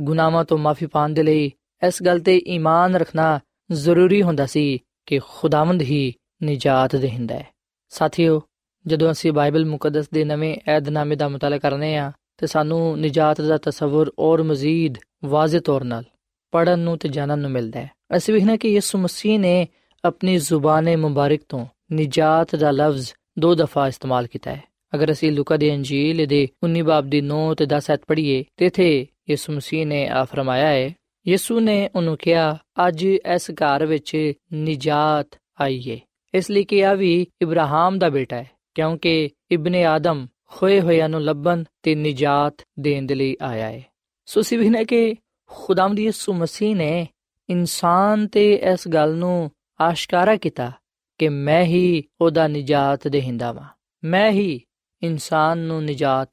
ਗੁਨਾਹਾਂ 0.00 0.44
ਤੋਂ 0.44 0.58
ਮਾਫੀ 0.58 0.86
ਪਾਣ 0.86 1.10
ਦੇ 1.10 1.22
ਲਈ 1.22 1.52
ਇਸ 1.86 2.02
ਗੱਲ 2.02 2.20
ਤੇ 2.20 2.38
ਈਮਾਨ 2.48 2.96
ਰੱਖਣਾ 2.96 3.40
ਜ਼ਰੂਰੀ 3.72 4.22
ਹੁੰਦਾ 4.22 4.46
ਸੀ 4.46 4.78
ਕਿ 5.06 5.18
ਖੁਦਾਵੰਦ 5.18 5.82
ਹੀ 5.82 6.14
ਨਿਜਾਤ 6.42 6.96
ਦੇਹਿੰਦਾ 6.96 7.34
ਹੈ। 7.34 7.46
ਸਾਥੀਓ 7.88 8.42
ਜਦੋਂ 8.86 9.10
ਅਸੀਂ 9.10 9.32
ਬਾਈਬਲ 9.32 9.64
ਮੁਕੱਦਸ 9.64 10.10
ਦੇ 10.10 10.24
ਨਵੇਂ 10.24 10.56
ਏਧਨਾਮੇ 10.76 11.16
ਦਾ 11.16 11.28
ਮਤਾਲਾ 11.28 11.58
ਕਰਨੇ 11.58 11.96
ਆ 11.96 12.12
ਤੇ 12.38 12.46
ਸਾਨੂੰ 12.46 13.00
ਨਿਜਾਤ 13.00 13.40
ਦਾ 13.40 13.58
ਤਸਵਰ 13.58 14.10
ਔਰ 14.18 14.42
ਮਜ਼ੀਦ 14.42 14.94
ਵਾਜ਼ਿਹ 15.24 15.60
ਤੌਰ 15.60 15.84
ਨਾਲ 15.84 16.04
ਪੜਨ 16.50 16.78
ਨੂੰ 16.78 16.98
ਤੇ 16.98 17.08
ਜਾਣਨ 17.08 17.38
ਨੂੰ 17.38 17.50
ਮਿਲਦਾ 17.50 17.80
ਹੈ। 17.80 17.90
ਅਸੀਂ 18.16 18.34
ਵੇਖਣਾ 18.34 18.56
ਕਿ 18.56 18.68
ਯਿਸੂ 18.68 18.98
ਮਸੀਹ 18.98 19.40
ਨੇ 19.40 19.68
ਆਪਣੀ 20.04 20.36
ਜ਼ੁਬਾਨ 20.36 20.96
ਮੁਬਾਰਕ 20.96 21.40
ਤੋਂ 21.48 21.66
ਨਿਜਾਤ 21.92 22.56
ਦਾ 22.56 22.70
ਲਫ਼ਜ਼ 22.70 23.12
ਦੋ 23.38 23.54
ਦਫਾ 23.54 23.88
ਇਸਤੇਮਾਲ 23.88 24.26
ਕੀਤਾ 24.26 24.54
ਹੈ। 24.54 24.62
ਅਗਰ 24.94 25.12
ਅਸੀਂ 25.12 25.32
ਲੂਕਾ 25.32 25.56
ਦੀ 25.56 25.74
ਅੰਜੀਲ 25.74 26.26
ਦੇ 26.26 26.48
19 26.62 26.82
ਬਾਬ 26.82 27.06
ਦੀ 27.06 27.20
9 27.20 27.54
ਤੇ 27.54 27.66
10 27.66 27.90
ਐਤ 27.90 28.00
ਪੜ੍ਹੀਏ, 28.06 28.44
ਤੇ 28.56 28.66
ਇਥੇ 28.66 29.06
ਯਿਸੂ 29.30 29.52
ਮਸੀਹ 29.52 29.86
ਨੇ 29.86 30.08
ਆ 30.08 30.24
ਫਰਮਾਇਆ 30.24 30.66
ਹੈ, 30.66 30.94
ਯਿਸੂ 31.28 31.60
ਨੇ 31.60 31.90
ਉਹਨੂੰ 31.96 32.16
ਕਿਹਾ, 32.16 32.58
ਅੱਜ 32.88 33.04
ਇਸ 33.04 33.50
ਘਰ 33.50 33.86
ਵਿੱਚ 33.86 34.32
ਨਿਜਾਤ 34.52 35.38
ਆਈ 35.60 35.90
ਹੈ 35.90 35.98
ਇਸ 36.34 36.50
ਲਈ 36.50 36.64
ਕਿ 36.64 36.84
ਆ 36.84 36.94
ਵੀ 36.94 37.26
ਇਬਰਾਹਿਮ 37.42 37.98
ਦਾ 37.98 38.08
ਬੇਟਾ 38.08 38.36
ਹੈ। 38.36 38.50
ਕਿਉਂਕਿ 38.74 39.30
ਇਬਨ 39.50 39.74
ਆਦਮ 39.74 40.26
ਖੋਏ 40.48 40.80
ਹੋਇਆਂ 40.80 41.08
ਨੂੰ 41.08 41.22
ਲੱਭਣ 41.22 41.64
ਤੇ 41.82 41.94
ਨਿਜਾਤ 41.94 42.54
ਦੇਣ 42.80 43.02
ਦੇ 43.02 43.14
ਲਈ 43.14 43.36
ਆਇਆ 43.42 43.66
ਹੈ 43.66 43.84
ਸੋ 44.26 44.42
ਸਿਵਹ 44.42 44.70
ਨੇ 44.70 44.84
ਕਿ 44.84 45.14
ਖੁਦਾਵੰਦ 45.46 46.00
ਯਿਸੂ 46.00 46.32
ਮਸੀਹ 46.32 46.76
ਨੇ 46.76 47.08
ਇਨਸਾਨ 47.50 48.26
ਤੇ 48.26 48.54
ਇਸ 48.54 48.88
ਗੱਲ 48.88 49.14
ਨੂੰ 49.14 49.50
ਆਸ਼ਕਾਰਾ 49.80 50.36
ਕੀਤਾ 50.36 50.72
ਕਿ 51.18 51.28
ਮੈਂ 51.28 51.64
ਹੀ 51.64 52.04
ਉਹਦਾ 52.20 52.48
ਨਿਜਾਤ 52.48 53.08
ਦੇਹਿੰਦਾ 53.08 53.52
ਵਾਂ। 53.52 53.68
ਮੈਂ 54.04 54.30
ਹੀ 54.30 54.60
ਇਨਸਾਨ 55.02 55.58
ਨੂੰ 55.58 55.84
ਨਿਜਾਤ 55.84 56.28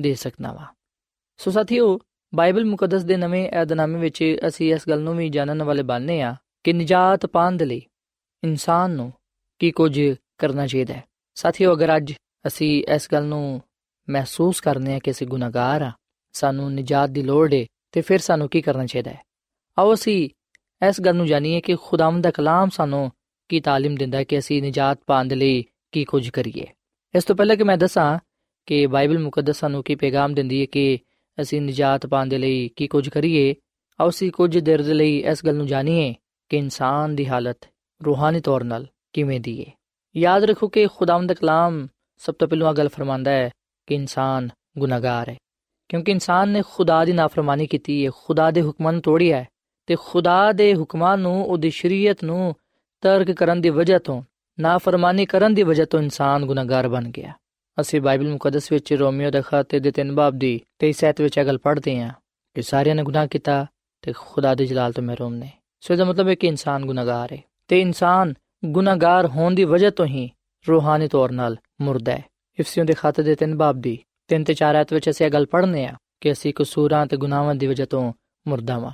ਦੇ 0.00 0.14
ਸਕਦਾ 0.14 0.52
ਵਾਂ। 0.52 0.66
ਸੋ 1.36 1.50
ਸਾਥੀਓ, 1.50 2.00
ਬਾਈਬਲ 2.34 2.64
ਮੁਕੱਦਸ 2.64 3.02
ਦੇ 3.02 3.16
ਨਵੇਂ 3.16 3.50
ਏਧਨਾਮੇ 3.62 3.98
ਵਿੱਚ 3.98 4.36
ਅਸੀਂ 4.48 4.74
ਇਸ 4.74 4.88
ਗੱਲ 4.88 5.00
ਨੂੰ 5.00 5.16
ਵੀ 5.16 5.28
ਜਾਣਨ 5.28 5.62
ਵਾਲੇ 5.62 5.82
ਬਣਨੇ 5.82 6.22
ਆ 6.22 6.36
ਕਿ 6.64 6.72
ਨਿਜਾਤ 6.72 7.26
ਪਾਉਣ 7.26 7.56
ਦੇ 7.56 7.64
ਲਈ 7.64 7.82
ਇਨਸਾਨ 8.44 8.90
ਨੂੰ 8.90 9.12
ਕੀ 9.58 9.70
ਕੁਝ 9.70 10.00
ਕਰਨਾ 10.38 10.66
ਚਾਹੀਦਾ 10.66 10.94
ਹੈ। 10.94 11.04
ਸਾਥੀਓ 11.35 11.73
ਅਗਰ 11.73 11.95
ਅੱਜ 11.97 12.13
ਅਸੀਂ 12.47 12.83
ਇਸ 12.95 13.07
ਗੱਲ 13.11 13.23
ਨੂੰ 13.23 13.61
ਮਹਿਸੂਸ 14.07 14.61
ਕਰਨੇ 14.61 14.95
ਆ 14.95 14.99
ਕਿ 14.99 15.11
ਅਸੀਂ 15.11 15.27
ਗੁਨਾਹਗਾਰ 15.27 15.81
ਆ 15.81 15.91
ਸਾਨੂੰ 16.33 16.73
ਨਿਜਾਤ 16.73 17.09
ਦੀ 17.09 17.21
ਲੋੜ 17.21 17.53
ਹੈ 17.53 17.65
ਤੇ 17.91 18.01
ਫਿਰ 18.01 18.19
ਸਾਨੂੰ 18.19 18.49
ਕੀ 18.49 18.61
ਕਰਨਾ 18.61 18.85
ਚਾਹੀਦਾ 18.85 19.11
ਹੈ 19.11 19.21
ਆਓ 19.77 19.93
ਅਸੀਂ 19.93 20.29
ਇਸ 20.81 21.01
ਗੱਲ 21.01 21.15
ਨੂੰ 21.15 21.25
ਜਾਣੀਏ 21.27 21.61
ਕਿ 21.61 21.75
ਖੁਦਾਵੰਦ 21.75 22.23
ਦਾ 22.23 22.31
ਕਲਾਮ 22.31 22.69
ਸਾਨੂੰ 22.69 23.11
ਕੀ 23.49 23.59
تعلیم 23.59 23.97
ਦਿੰਦਾ 23.97 24.17
ਹੈ 24.17 24.23
ਕਿ 24.23 24.39
ਅਸੀਂ 24.39 24.61
ਨਿਜਾਤ 24.61 24.99
ਪਾਉਣ 25.07 25.27
ਦੇ 25.27 25.35
ਲਈ 25.35 25.63
ਕੀ 25.91 26.03
ਕੁਝ 26.05 26.29
ਕਰੀਏ 26.29 26.65
ਇਸ 27.13 27.23
ਤੋਂ 27.23 27.35
ਪਹਿਲਾਂ 27.35 27.55
ਕਿ 27.55 27.63
ਮੈਂ 27.63 27.77
ਦੱਸਾਂ 27.77 28.19
ਕਿ 28.67 28.87
ਬਾਈਬਲ 28.87 29.19
ਮੁਕੱਦਸ 29.19 29.59
ਸਾਨੂੰ 29.59 29.83
ਕੀ 29.83 29.95
ਪੈਗਾਮ 29.95 30.33
ਦਿੰਦੀ 30.33 30.61
ਹੈ 30.61 30.65
ਕਿ 30.65 30.99
ਅਸੀਂ 31.41 31.61
ਨਿਜਾਤ 31.61 32.05
ਪਾਉਣ 32.05 32.29
ਦੇ 32.29 32.37
ਲਈ 32.37 32.67
ਕੀ 32.67 32.87
ਕੁਝ 32.87 33.09
ਕਰੀਏ 33.09 33.55
ਆਓ 33.99 34.09
ਅਸੀਂ 34.09 34.31
ਕੁਝ 34.31 34.57
ਦੇਰ 34.57 34.81
ਦੇ 34.81 34.93
ਲਈ 34.93 35.17
ਇਸ 35.17 35.45
ਗੱਲ 35.45 35.55
ਨੂੰ 35.55 35.67
ਜਾਣੀਏ 35.67 36.13
ਕਿ 36.49 36.57
ਇਨਸਾਨ 36.57 37.15
ਦੀ 37.15 37.27
ਹਾਲਤ 37.27 37.65
ਰੂਹਾਨੀ 38.01 38.39
ਤੌਰ 38.39 38.63
'ਤੇ 38.63 38.85
ਕਿਵੇਂ 39.13 39.39
ਦੀ 39.39 39.59
ਹੈ 39.59 39.71
ਯਾਦ 40.16 40.44
ਰੱਖੋ 40.44 40.68
ਕਿ 40.68 40.86
ਖੁਦਾਵੰਦ 40.86 41.28
ਦਾ 41.28 41.34
ਕਲਾਮ 41.34 41.88
ਸਭ 42.18 42.34
ਤੋਂ 42.34 42.48
ਪਹਿਲਾਂ 42.48 42.74
ਗੱਲ 42.74 42.88
ਫਰਮਾਂਦਾ 42.88 43.30
ਹੈ 43.30 43.50
ਕਿ 43.86 43.94
ਇਨਸਾਨ 43.94 44.48
ਗੁਨਾਹਗਾਰ 44.78 45.28
ਹੈ। 45.28 45.36
ਕਿਉਂਕਿ 45.88 46.12
ਇਨਸਾਨ 46.12 46.48
ਨੇ 46.48 46.62
ਖੁਦਾ 46.70 47.04
ਦੀ 47.04 47.12
ਨਾਫਰਮਾਨੀ 47.12 47.66
ਕੀਤੀ 47.66 48.06
ਹੈ, 48.06 48.10
ਖੁਦਾ 48.24 48.50
ਦੇ 48.50 48.62
ਹੁਕਮਾਂ 48.62 48.92
ਨੂੰ 48.92 49.02
ਤੋੜਿਆ 49.02 49.36
ਹੈ 49.36 49.48
ਤੇ 49.86 49.96
ਖੁਦਾ 50.00 50.52
ਦੇ 50.52 50.74
ਹੁਕਮਾਂ 50.74 51.18
ਨੂੰ, 51.18 51.44
ਉਹਦੀ 51.44 51.70
ਸ਼ਰੀਅਤ 51.70 52.24
ਨੂੰ 52.24 52.54
ਤਰਕ 53.00 53.30
ਕਰਨ 53.30 53.60
ਦੀ 53.60 53.70
ਵਜ੍ਹਾ 53.70 53.98
ਤੋਂ, 53.98 54.22
ਨਾਫਰਮਾਨੀ 54.60 55.26
ਕਰਨ 55.26 55.54
ਦੀ 55.54 55.62
ਵਜ੍ਹਾ 55.62 55.86
ਤੋਂ 55.86 56.00
ਇਨਸਾਨ 56.00 56.46
ਗੁਨਾਹਗਾਰ 56.46 56.88
ਬਣ 56.88 57.08
ਗਿਆ। 57.08 57.32
ਅਸੀਂ 57.80 58.00
ਬਾਈਬਲ 58.00 58.28
ਮੁਕੱਦਸ 58.28 58.72
ਵਿੱਚ 58.72 58.92
ਰੋਮੀਓ 58.92 59.30
ਦੇ 59.30 59.42
ਖਾਤੇ 59.42 59.78
ਦੇ 59.78 59.90
ਤਿੰਨ 59.90 60.14
ਬਾਬ 60.14 60.34
ਦੀ 60.34 60.60
23 60.78 60.92
ਸੈਤ 60.92 61.20
ਵਿੱਚ 61.20 61.38
ਇਹ 61.38 61.44
ਗੱਲ 61.44 61.58
ਪੜ੍ਹਦੇ 61.58 62.00
ਹਾਂ 62.00 62.12
ਕਿ 62.54 62.62
ਸਾਰਿਆਂ 62.62 62.94
ਨੇ 62.94 63.02
ਗੁਨਾਹ 63.02 63.26
ਕੀਤਾ 63.26 63.66
ਤੇ 64.02 64.12
ਖੁਦਾ 64.12 64.54
ਦੇ 64.54 64.66
ਜਲਾਲ 64.66 64.92
ਤੋਂ 64.92 65.04
ਮਹਿਰੂਮ 65.04 65.34
ਨੇ। 65.34 65.52
ਸੋ 65.80 65.94
ਇਹਦਾ 65.94 66.04
ਮਤਲਬ 66.04 66.28
ਹੈ 66.28 66.34
ਕਿ 66.34 66.46
ਇਨਸਾਨ 66.46 66.86
ਗੁਨਾਹਗਾਰ 66.86 67.32
ਹੈ 67.32 67.38
ਤੇ 67.68 67.80
ਇਨਸਾਨ 67.80 68.34
ਗੁਨਾਹਗਾਰ 68.66 69.26
ਹੋਣ 69.26 69.54
ਦੀ 69.54 69.64
ਵਜ੍ਹਾ 69.64 69.90
ਤੋਂ 69.90 70.06
ਹੀ 70.06 70.30
ਰੂਹਾਨੀ 70.68 71.08
ਤੌਰ 71.08 71.30
'ਤੇ 71.30 71.56
ਮੁਰਦਾ 71.80 72.12
ਹੈ। 72.12 72.24
ਇਫਸੀਓਂ 72.60 72.86
ਦੇ 72.86 72.92
ਖਾਤੇ 72.92 73.22
ਦੇ 73.22 73.34
ਤਿੰਨ 73.34 73.56
ਬਾਬ 73.56 73.80
ਦੀ 73.80 73.98
ਤਿੰਨ 74.28 74.44
ਤੇ 74.44 74.54
ਚਾਰ 74.54 74.74
ਆਇਤ 74.74 74.92
ਵਿੱਚ 74.92 75.10
ਅਸੀਂ 75.10 75.26
ਇਹ 75.26 75.30
ਗੱਲ 75.30 75.46
ਪੜ੍ਹਨੇ 75.46 75.86
ਆ 75.86 75.94
ਕਿ 76.20 76.32
ਅਸੀਂ 76.32 76.54
ਕਸੂਰਾਂ 76.56 77.06
ਤੇ 77.06 77.16
ਗੁਨਾਹਾਂ 77.16 77.54
ਦੀ 77.54 77.66
ਵਜ੍ਹਾ 77.66 77.86
ਤੋਂ 77.86 78.12
ਮੁਰਦਾ 78.48 78.78
ਵਾਂ। 78.78 78.90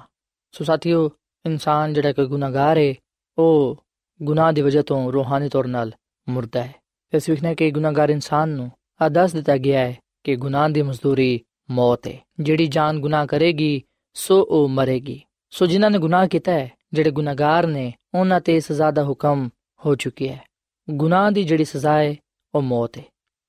ਸੋ 0.52 0.64
ਸਾਥੀਓ, 0.64 1.11
ਇਨਸਾਨ 1.46 1.92
ਜਿਹੜਾ 1.92 2.12
ਕਿ 2.12 2.26
ਗੁਨਾਹਗਾਰ 2.26 2.78
ਹੈ 2.78 2.94
ਉਹ 3.38 3.85
ਗੁਨਾਹ 4.22 4.52
ਦੀ 4.52 4.62
ਵਜ੍ਹਾ 4.62 4.83
ਤੋਂ 4.83 5.12
ਰੂਹਾਨੀ 5.12 5.48
ਤੌਰ 5.48 5.64
'ਤੇ 5.64 5.90
ਮੁਰਦਾ 6.28 6.62
ਹੈ। 6.62 6.74
ਇਸ 7.14 7.28
ਵਿਖਨੇ 7.28 7.54
ਕਿ 7.54 7.70
ਗੁਨਾਹਗਾਰ 7.70 8.11
ਇਨਸਾਨ 8.11 8.48
ਨੂੰ 8.48 8.70
ਆ 9.02 9.09
ਦੱਸ 9.09 9.33
ਦਿੱਤਾ 9.33 9.56
ਗਿਆ 9.56 9.80
ਹੈ 9.80 9.98
ਕਿ 10.24 10.37
ਗੁਨਾਹ 10.37 10.68
ਦੀ 10.68 10.83
ਮਜ਼ਦੂਰੀ 10.83 11.40
ਮੌਤ 11.70 12.06
ਹੈ 12.06 12.18
ਜਿਹੜੀ 12.40 12.66
ਜਾਨ 12.66 13.00
ਗੁਨਾਹ 13.00 13.26
ਕਰੇਗੀ, 13.26 13.83
ਸੋ 14.14 14.42
ਉਹ 14.42 14.68
ਮਰੇਗੀ। 14.68 15.20
ਸੋ 15.50 15.66
ਜਿਨ੍ਹਾਂ 15.66 15.90
ਨੇ 15.90 15.98
ਗੁਨਾਹ 15.98 16.28
ਕੀਤਾ 16.28 16.52
ਹੈ, 16.52 16.70
ਜਿਹੜੇ 16.92 17.11
ਗੁਨਾਹਗਾਰ 17.11 17.66
ਨੇ, 17.66 17.92
ਉਹਨਾਂ 18.14 18.40
ਤੇ 18.40 18.61
ਸਜ਼ਾ 18.61 18.90
ਦਾ 18.90 19.04
ਹੁਕਮ 19.04 19.48
ਹੋ 19.87 19.95
ਚੁੱਕੀ 19.95 20.29
ਹੈ। 20.29 20.45
ਗੁਨਾਹ 20.90 21.31
ਦੀ 21.31 21.45
ਜਿਹੜੀ 21.45 21.64
ਸਜ਼ਾ 21.64 21.99
ਹੈ, 21.99 22.16
ਉਹ 22.55 22.62
ਮੌਤ 22.62 22.99
ਹੈ। 22.99 23.03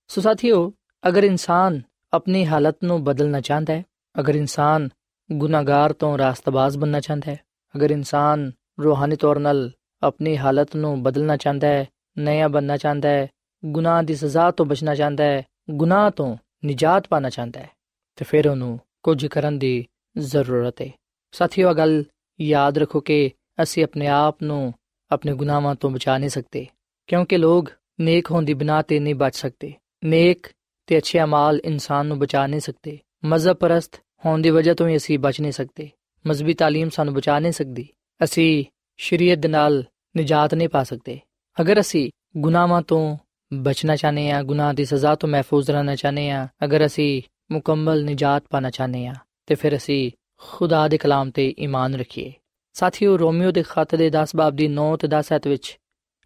ਸੋ 0.07 0.21
ਸਾਥੀਓ, 0.21 0.73
ਅਗਰ 1.07 1.23
ਇਨਸਾਨ 1.23 1.81
ਆਪਣੀ 2.13 2.45
ਹਾਲਤ 2.45 2.77
ਨੂੰ 2.83 3.03
ਬਦਲਣਾ 3.03 3.41
ਚਾਹੁੰਦਾ 3.41 3.73
ਹੈ, 3.73 3.83
ਅਗਰ 4.19 4.35
ਇਨਸਾਨ 4.35 4.89
ਗੁਨਾਹਗਾਰ 5.31 5.93
ਤੋਂ 5.93 6.17
ਰਾਸਤਬਾਜ਼ 6.17 6.77
ਬਣਨਾ 6.77 6.99
ਚਾਹੁੰਦਾ 6.99 7.31
ਹੈ, 7.31 7.39
ਅਗਰ 7.75 7.91
ਇਨਸਾਨ 7.91 8.51
ਰੂਹਾਨੀ 8.83 9.15
ਤੌਰ 9.15 9.37
'ਤੇ 9.37 9.71
ਆਪਣੀ 10.03 10.37
ਹਾਲਤ 10.37 10.75
ਨੂੰ 10.75 11.03
ਬਦਲਣਾ 11.03 11.37
ਚਾਹੁੰਦਾ 11.37 11.67
ਹੈ 11.67 11.87
ਨਇਆ 12.17 12.47
ਬਣਨਾ 12.47 12.77
ਚਾਹੁੰਦਾ 12.77 13.09
ਹੈ, 13.09 13.27
ਗੁਨਾਹ 13.65 14.03
ਦੀ 14.03 14.15
ਸਜ਼ਾ 14.15 14.51
ਤੋਂ 14.51 14.65
ਬਚਣਾ 14.65 14.95
ਚਾਹੁੰਦਾ 14.95 15.23
ਹੈ, 15.23 15.43
ਗੁਨਾਹ 15.69 16.11
ਤੋਂ 16.11 16.37
ਨਿਜਾਤ 16.65 17.07
ਪਾਣਾ 17.07 17.29
ਚਾਹੁੰਦਾ 17.29 17.59
ਹੈ, 17.59 17.69
ਤੇ 18.15 18.25
ਫਿਰ 18.25 18.47
ਉਹਨੂੰ 18.47 18.79
ਕੁਝ 19.03 19.25
ਕਰਨ 19.25 19.59
ਦੀ 19.59 19.87
ਜ਼ਰੂਰਤ 20.17 20.81
ਹੈ। 20.81 20.89
ਸਾਥੀਓ 21.31 21.73
ਗੱਲ 21.73 22.03
ਯਾਦ 22.41 22.77
ਰੱਖੋ 22.77 22.99
ਕਿ 22.99 23.31
ਅਸੀਂ 23.63 23.83
ਆਪਣੇ 23.83 24.07
ਆਪ 24.07 24.43
ਨੂੰ 24.43 24.73
ਆਪਣੇ 25.10 25.32
ਗੁਨਾਹਾਂ 25.32 25.74
ਤੋਂ 25.74 25.90
ਬਚਾ 25.90 26.18
ਨਹੀਂ 26.18 26.30
ਸਕਦੇ 26.30 26.66
ਕਿਉਂਕਿ 27.08 27.36
ਲੋਕ 27.36 27.70
ਨੇਕ 28.00 28.30
ਹੋਣ 28.30 28.44
ਦੀ 28.44 28.54
ਬਿਨਾ 28.54 28.80
ਤੇ 28.82 28.98
ਨਹੀਂ 29.00 29.14
ਬਚ 29.14 29.36
ਸਕਦੇ 29.36 29.72
ਨੇਕ 30.04 30.46
ਤੇ 30.86 30.98
ਅੱਛੇ 30.98 31.20
ਅਮਾਲ 31.22 31.60
ਇਨਸਾਨ 31.64 32.06
ਨੂੰ 32.06 32.18
ਬਚਾ 32.18 32.46
ਨਹੀਂ 32.46 32.60
ਸਕਦੇ 32.60 32.98
ਮਜ਼ਹਬ 33.24 33.56
ਪਰਸਤ 33.56 34.00
ਹੋਣ 34.26 34.42
ਦੀ 34.42 34.50
ਵਜ੍ਹਾ 34.50 34.74
ਤੋਂ 34.74 34.88
ਹੀ 34.88 34.96
ਅਸੀਂ 34.96 35.18
ਬਚ 35.18 35.40
ਨਹੀਂ 35.40 35.52
ਸਕਦੇ 35.52 35.90
ਮਜ਼ਬੀ 36.24 36.54
تعلیم 36.62 36.88
ਸਾਨੂੰ 36.88 37.14
ਬਚਾ 37.14 37.38
ਨਹੀਂ 37.38 37.52
ਸਕਦੀ 37.52 37.86
ਅਸੀਂ 38.20 38.64
ਸ਼ਰੀਅਤ 38.98 39.38
ਦੇ 39.38 39.48
ਨਾਲ 39.48 39.84
ਨਿਜਾਤ 40.16 40.54
ਨਹੀਂ 40.54 40.68
ਪਾ 40.68 40.82
ਸਕਦੇ 40.84 41.18
ਅਗਰ 41.56 41.80
ਅਸੀਂ 41.80 42.10
ਗੁਨਾਹਾਂ 42.36 42.82
ਤੋਂ 42.82 43.16
ਬਚਣਾ 43.52 43.96
ਚਾਹਨੇ 43.96 44.30
ਆ 44.30 44.42
ਗੁਨਾਹ 44.42 44.72
ਦੀ 44.74 44.84
ਸਜ਼ਾ 44.84 45.14
ਤੋਂ 45.14 45.28
ਮਹਿਫੂਜ਼ 45.28 45.70
ਰਹਿਣਾ 45.70 45.94
ਚਾਹਨੇ 45.94 46.30
ਆ 46.30 46.46
ਅਗਰ 46.64 46.86
ਅਸੀਂ 46.86 47.22
ਮੁਕੰਮਲ 47.52 48.04
ਨਿਜਾਤ 48.04 48.44
ਪਾਣਾ 48.50 48.70
ਚਾਹਨੇ 48.70 49.06
ਆ 49.06 49.14
ਤੇ 49.46 49.54
ਫਿਰ 49.54 49.76
ਅਸੀਂ 49.76 50.10
ਖੁਦਾ 50.42 50.86
ਦੇ 50.88 50.98
ਕਲਾਮ 50.98 51.30
ਤੇ 51.30 51.54
ਈਮਾਨ 51.58 51.94
ਰੱਖੀਏ 51.94 52.32
ਸਾਥੀਓ, 52.73 53.19
ਰੋਮੀਓ 53.19 53.51
ਦੇ 53.51 53.63
ਖੱਤ 53.63 53.95
ਦੇ 53.95 54.09
10 54.09 54.35
ਬਾਬ 54.35 54.55
ਦੀ 54.55 54.67
9 54.67 54.95
ਤੇ 54.97 55.07
10 55.07 55.31
ਐਤ 55.31 55.47
ਵਿੱਚ 55.47 55.79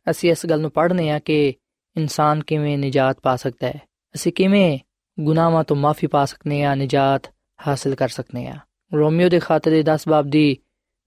ਅਸੀਂ 0.09 0.31
ਇਸ 0.31 0.45
ਗੱਲ 0.45 0.61
ਨੂੰ 0.61 0.71
ਪੜ੍ਹਨੇ 0.71 1.09
ਆ 1.09 1.19
ਕਿ 1.19 1.53
ਇਨਸਾਨ 1.97 2.43
ਕਿਵੇਂ 2.43 2.77
ਨਿਜਾਤ 2.77 3.19
ਪਾ 3.19 3.35
ਸਕਦਾ 3.35 3.67
ਹੈ। 3.67 3.81
ਅਸੀਂ 4.15 4.33
ਕਿਵੇਂ 4.33 4.79
ਗੁਨਾਹਾਂ 5.19 5.63
ਤੋਂ 5.63 5.75
ਮਾਫੀ 5.75 6.07
ਪਾ 6.07 6.25
ਸਕਨੇ 6.25 6.63
ਆ 6.63 6.75
ਨਿਜਾਤ 6.75 7.33
ਹਾਸਲ 7.67 7.95
ਕਰ 7.95 8.09
ਸਕਨੇ 8.09 8.47
ਆ 8.47 8.55
ਰੋਮੀਓ 8.93 9.29
ਦੇ 9.29 9.39
ਖੱਤ 9.39 9.69
ਦੇ 9.69 9.83
10 9.83 10.09
ਬਾਬ 10.09 10.27
ਦੀ 10.27 10.57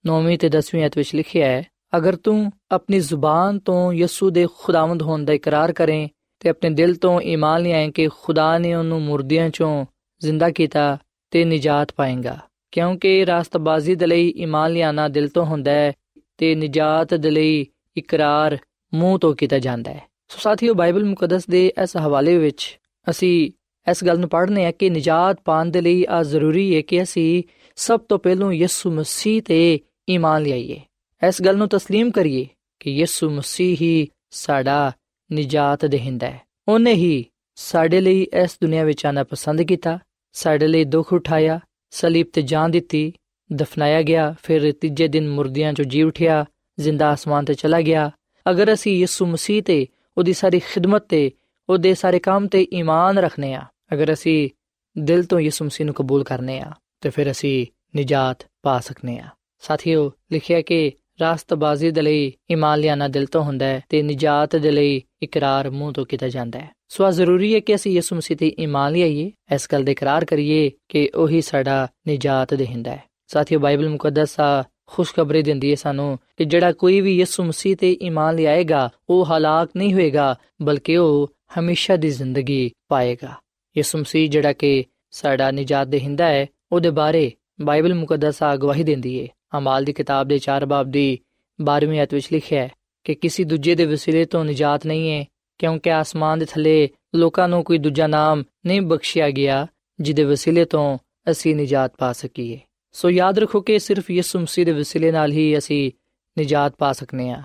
9ਵੀਂ 0.07 0.38
ਤੇ 0.38 0.48
10ਵੀਂ 0.48 0.83
ਐਤ 0.83 0.98
ਵਿੱਚ 0.98 1.14
ਲਿਖਿਆ 1.14 1.46
ਹੈ, 1.46 1.66
ਅਗਰ 1.96 2.16
ਤੂੰ 2.16 2.53
ਆਪਣੀ 2.70 3.01
ਜ਼ੁਬਾਨ 3.01 3.59
ਤੋਂ 3.59 3.92
ਯਿਸੂ 3.92 4.31
ਦੇ 4.31 4.46
ਖੁਦਾਵੰਦ 4.59 5.03
ਹੋਣ 5.03 5.24
ਦਾ 5.24 5.33
ਇਕਰਾਰ 5.33 5.72
ਕਰੇ 5.72 6.09
ਤੇ 6.40 6.48
ਆਪਣੇ 6.48 6.70
ਦਿਲ 6.70 6.94
ਤੋਂ 6.94 7.20
ਈਮਾਨ 7.20 7.62
ਲਿਆਏ 7.62 7.90
ਕਿ 7.90 8.09
ਖੁਦਾ 8.09 8.59
ਨੇ 8.59 8.74
ਉਹਨੂੰ 8.74 9.03
ਮੁਰਦਿਆਂ 9.03 9.51
ਚੋਂ 9.51 9.87
ਜ਼ਿੰਦਾ 10.20 10.51
ਕੀਤਾ 10.51 10.98
ਤੇ 11.31 11.44
ਨਿਜਾਤ 11.44 11.92
ਪਾਏਗਾ। 11.92 12.38
ਕਿਉਂਕਿ 12.72 13.26
ਰਾਸਤਬਾਜ਼ੀ 13.26 13.96
ਦੇ 13.96 14.08
ਲਈ 14.08 14.30
ਈਮਾਨ 14.38 14.72
ਲਿਆਣਾ 14.72 15.08
ਦਿਲ 15.08 15.28
ਤੋਂ 15.28 15.46
ਹੁੰਦਾ 15.46 15.72
ਹੈ 15.72 15.92
ਤੇ 16.38 16.54
ਨਿਜਾਤ 16.56 17.13
ਦੇ 17.13 17.32
ਲਈ 17.32 17.66
ਇਕਰਾਰ 17.98 18.58
ਮੂੰਹ 18.94 19.18
ਤੋਂ 19.20 19.34
ਕੀਤਾ 19.36 19.60
ਜਾਂਦਾ 19.60 19.92
ਹੈ 19.92 20.02
ਸੋ 20.30 20.39
ਸਾਥੀਓ 20.39 20.74
ਬਾਈਬਲ 20.74 21.04
ਮੁਕੱਦਸ 21.04 21.46
ਦੇ 21.50 21.68
ਇਸ 21.84 21.96
ਹਵਾਲੇ 21.98 22.38
ਵਿੱਚ 22.38 22.66
ਅਸੀਂ 23.08 23.52
ਇਸ 23.88 24.04
ਗੱਲ 24.04 24.20
ਨੂੰ 24.20 24.30
ਪੜ੍ਹਨੇ 24.30 24.66
ਆ 24.66 24.72
ਕਿ 24.72 24.89
ਨਿਜਾਤ 24.89 25.42
ਪਾਣ 25.46 25.70
ਦੇ 25.70 25.82
ਲਈ 25.82 26.06
ਆ 26.10 26.22
ਜ਼ਰੂਰੀ 26.24 26.76
ਹੈ 26.76 26.82
ਕਿ 26.82 27.02
ਅਸੀਂ 27.04 27.44
ਸਭ 27.78 28.00
ਤੋਂ 28.00 28.20
ਪਹਿਲਾਂ 28.20 28.52
ਯਿਸੂ 28.54 28.92
ਮਸੀਹ 28.92 29.42
ਤੇ 29.42 29.80
ਈਮਾਨ 30.10 30.44
ਲਿਆਈਏ 30.44 30.80
ਇਸ 31.22 31.42
ਗੱਲ 31.42 31.58
ਨੂੰ 31.58 31.68
تسلیم 31.68 32.12
ਕਰੀਏ 32.12 32.46
ਕਿ 32.80 32.92
ਯਿਸੂ 32.92 33.30
ਮਸੀਹ 33.30 33.76
ਹੀ 33.82 34.08
ਸਾਡਾ 34.32 34.92
ਨਿਜਾਤ 35.30 35.86
ਦੇਹਿੰਦਾ 35.86 36.28
ਹੈ 36.28 36.39
ਉਹਨੇ 36.68 36.94
ਹੀ 36.94 37.26
ਸਾਡੇ 37.58 38.02
ਲਈ 38.02 38.22
ਇਸ 38.34 38.58
ਦੁਨੀਆ 38.62 38.84
ਵਿੱਚ 38.84 39.06
ਆਣਾ 39.06 39.24
ਪਸੰਦ 39.24 39.62
ਕੀਤਾ 39.62 40.00
ਸਾਡੇ 40.36 40.68
ਲਈ 40.68 40.84
ਦੁੱਖ 40.86 41.13
ਉਠਾਇਆ 41.13 41.60
ਸਲੀਬ 41.90 42.27
ਤੇ 42.33 42.42
ਜਾਨ 42.42 42.70
ਦਿੱਤੀ, 42.70 43.12
ਦਫਨਾਇਆ 43.53 44.03
ਗਿਆ, 44.03 44.35
ਫਿਰ 44.42 44.72
ਤੀਜੇ 44.72 45.09
ਦਿਨ 45.09 45.29
ਮੁਰਦਿਆਂ 45.29 45.72
ਚੋਂ 45.72 45.85
ਜੀ 45.85 46.03
ਉਠਿਆ, 46.03 46.44
ਜ਼ਿੰਦਾ 46.81 47.11
ਆਸਮਾਨ 47.11 47.44
ਤੇ 47.44 47.55
ਚਲਾ 47.55 47.81
ਗਿਆ। 47.81 48.11
ਅਗਰ 48.51 48.72
ਅਸੀਂ 48.72 48.98
ਯਿਸੂ 48.98 49.27
ਮਸੀਹ 49.27 49.62
ਤੇ, 49.62 49.87
ਉਹਦੀ 50.18 50.33
ਸਾਰੀ 50.33 50.59
ਖਿਦਮਤ 50.59 51.03
ਤੇ, 51.09 51.31
ਉਹਦੇ 51.68 51.94
ਸਾਰੇ 51.94 52.18
ਕੰਮ 52.18 52.46
ਤੇ 52.48 52.66
ਈਮਾਨ 52.72 53.18
ਰੱਖਨੇ 53.18 53.55
ਆ 53.55 53.62
ਅਗਰ 53.92 54.12
ਅਸੀਂ 54.12 54.51
ਦਿਲ 54.98 55.24
ਤੋਂ 55.24 55.40
ਯਿਸੂ 55.40 55.64
ਮਸੀਹ 55.64 55.85
ਨੂੰ 55.85 55.94
ਕਬੂਲ 55.94 56.24
ਕਰਨੇ 56.24 56.61
ਆ 56.61 56.70
ਤੇ 57.01 57.11
ਫਿਰ 57.11 57.31
ਅਸੀਂ 57.31 57.66
ਨਿਜਾਤ 57.96 58.46
ਪਾ 58.62 58.81
ਸਕਨੇ 58.81 59.18
ਆ 59.18 59.29
ਸਾਥੀਓ, 59.61 60.12
ਲਿਖਿਆ 60.33 60.61
ਕਿ 60.61 60.92
ਰਾਸਤਬਾਜ਼ੀ 61.21 61.91
ਦੇ 61.91 62.03
ਲਈ 62.03 62.33
ਈਮਾਨ 62.51 62.79
ਲਿਆਣਾ 62.79 63.09
ਦਿਲ 63.09 63.27
ਤੋਂ 63.27 63.43
ਹੁੰਦਾ 63.43 63.67
ਹੈ 63.67 63.85
ਤੇ 63.89 64.03
ਨਿਜਾਤ 64.03 64.57
ਦੇ 64.57 64.71
ਲਈ 64.71 65.03
ਇਕਰਾਰ 65.23 65.71
ਮੂੰਹ 65.71 65.93
ਤੋਂ 65.93 66.07
ਕੀਤਾ 66.07 66.29
ਜਾਂਦਾ 66.29 66.59
ਹੈ। 66.59 66.71
ਸੋ 66.89 67.05
ਆ 67.05 67.11
ਜ਼ਰੂਰੀ 67.11 67.55
ਹੈ 67.55 67.61
ਕਿ 67.61 67.75
ਅਸੀਂ 67.75 67.93
ਯਿਸੂ 67.93 68.17
ਮਸੀਹ 68.17 68.37
ਤੇ 68.37 68.57
ਈਮਾਨ 68.61 68.93
ਲਿਆਈਏ 68.93 69.33
ਇਸ 69.55 69.69
ਗੱਲ 69.73 69.85
ਦੇ 69.85 69.93
ਇਕਰਾਰ 69.93 70.25
ਕਰੀਏ 70.25 70.71
ਕਿ 70.89 71.11
ਉਹੀ 71.15 71.41
ਸਾਡਾ 71.41 71.89
ਨਿਜਾਤ 72.07 72.55
ਦੇਹਿੰਦਾ 72.55 72.91
ਹੈ। 72.91 73.03
ਸਾਥੀਓ, 73.27 73.59
ਬਾਈਬਲ 73.59 73.89
ਮੁਕੱਦਸ 73.89 74.41
ਆ 74.41 74.65
ਖੁਸ਼ਖਬਰੀ 74.87 75.43
ਦਿੰਦੀ 75.43 75.71
ਹੈ 75.71 75.75
ਸਾਨੂੰ 75.75 76.19
ਕਿ 76.37 76.45
ਜਿਹੜਾ 76.45 76.73
ਕੋਈ 76.73 77.01
ਵੀ 77.01 77.17
ਯਿਸੂ 77.17 77.45
ਮਸੀਹ 77.45 77.77
ਤੇ 77.77 77.99
ਈਮਾਨ 78.03 78.35
ਲਿਆਏਗਾ 78.35 78.91
ਉਹ 79.11 79.25
ਹਲਾਕ 79.25 79.71
ਨਹੀਂ 79.77 79.95
ਹੋਏਗਾ, 79.95 80.37
ਬਲਕਿ 80.63 80.97
ਉਹ 80.97 81.33
ਹਮੇਸ਼ਾ 81.59 81.97
ਦੀ 81.97 82.11
ਜ਼ਿੰਦਗੀ 82.11 82.71
ਪਾਏਗਾ। 82.89 83.35
ਯਿਸੂ 83.77 83.99
ਮਸੀਹ 83.99 84.31
ਜਿਹੜਾ 84.31 84.53
ਕਿ 84.53 84.85
ਸਾਡਾ 85.11 85.51
ਨਿਜਾਤ 85.51 85.89
ਦੇਹਿੰਦਾ 85.89 86.27
ਹੈ, 86.27 86.47
ਉਹਦੇ 86.73 86.91
ਬਾਰੇ 86.91 87.33
ਬਾਈਬਲ 87.61 87.95
ਮੁਕੱਦਸ 87.95 88.43
ਆ 88.43 88.57
ਗਵਾਹੀ 88.57 88.83
ਦਿੰਦੀ 88.83 89.23
ਹੈ। 89.23 89.29
ਅਮਾਲ 89.58 89.84
ਦੀ 89.84 89.94
ਕਿਤਾਬ 89.94 90.28
ਦੇ 90.28 90.39
4 90.50 90.66
ਬਾਬ 90.66 90.92
ਦੀ 90.92 91.20
12ਵੀਂ 91.60 92.04
ਅਧ 92.04 92.13
ਵਿੱਚ 92.13 92.28
ਲਿਖਿਆ 92.32 92.62
ਹੈ 92.62 92.70
ਕਿ 93.04 93.13
ਕਿਸੇ 93.16 93.44
ਦੂਜੇ 93.44 93.76
ਦੇ 93.76 93.86
ਵਸੀਲੇ 93.86 94.26
ਤੋਂ 94.26 94.46
ਨਜਾਤ 94.46 94.86
ਨਹੀਂ 94.86 95.12
ਹੈ 95.12 95.26
ਕਿਉਂਕਿ 95.60 95.92
ਆਸਮਾਨ 95.92 96.39
ਦੇ 96.39 96.46
ਥੱਲੇ 96.46 96.89
ਲੋਕਾਂ 97.16 97.48
ਨੂੰ 97.48 97.63
ਕੋਈ 97.63 97.78
ਦੂਜਾ 97.78 98.08
ਨਾਮ 98.08 98.44
ਨਹੀਂ 98.66 98.82
ਬਖਸ਼ਿਆ 98.82 99.30
ਗਿਆ 99.30 99.68
ਜਿਹਦੇ 100.02 100.24
ਵਸੀਲੇ 100.24 100.66
ਤੋਂ 100.66 100.98
ਅਸੀਂ 101.32 101.56
ਨਜਾਤ 101.56 101.96
ਪਾ 101.98 102.12
ਸਕੀਏ 102.13 102.60
ਸੋ 102.92 103.10
ਯਾਦ 103.10 103.39
ਰੱਖੋ 103.39 103.62
ਕਿ 103.62 103.80
ਸਿਰਫ 103.80 104.12
ਯਿਸੂ 104.12 104.39
ਮਸੀਹ 104.39 104.66
ਦੇ 104.66 104.72
ਵਸੀਲੇ 104.72 105.12
ਨਾਲ 105.12 105.32
ਹੀ 105.32 105.58
ਅਸੀਂ 105.58 105.92
ਨਜਾਤ 106.39 106.76
ਪਾ 106.78 106.92
ਸਕਨੇ 106.94 107.30
ਆ 107.32 107.44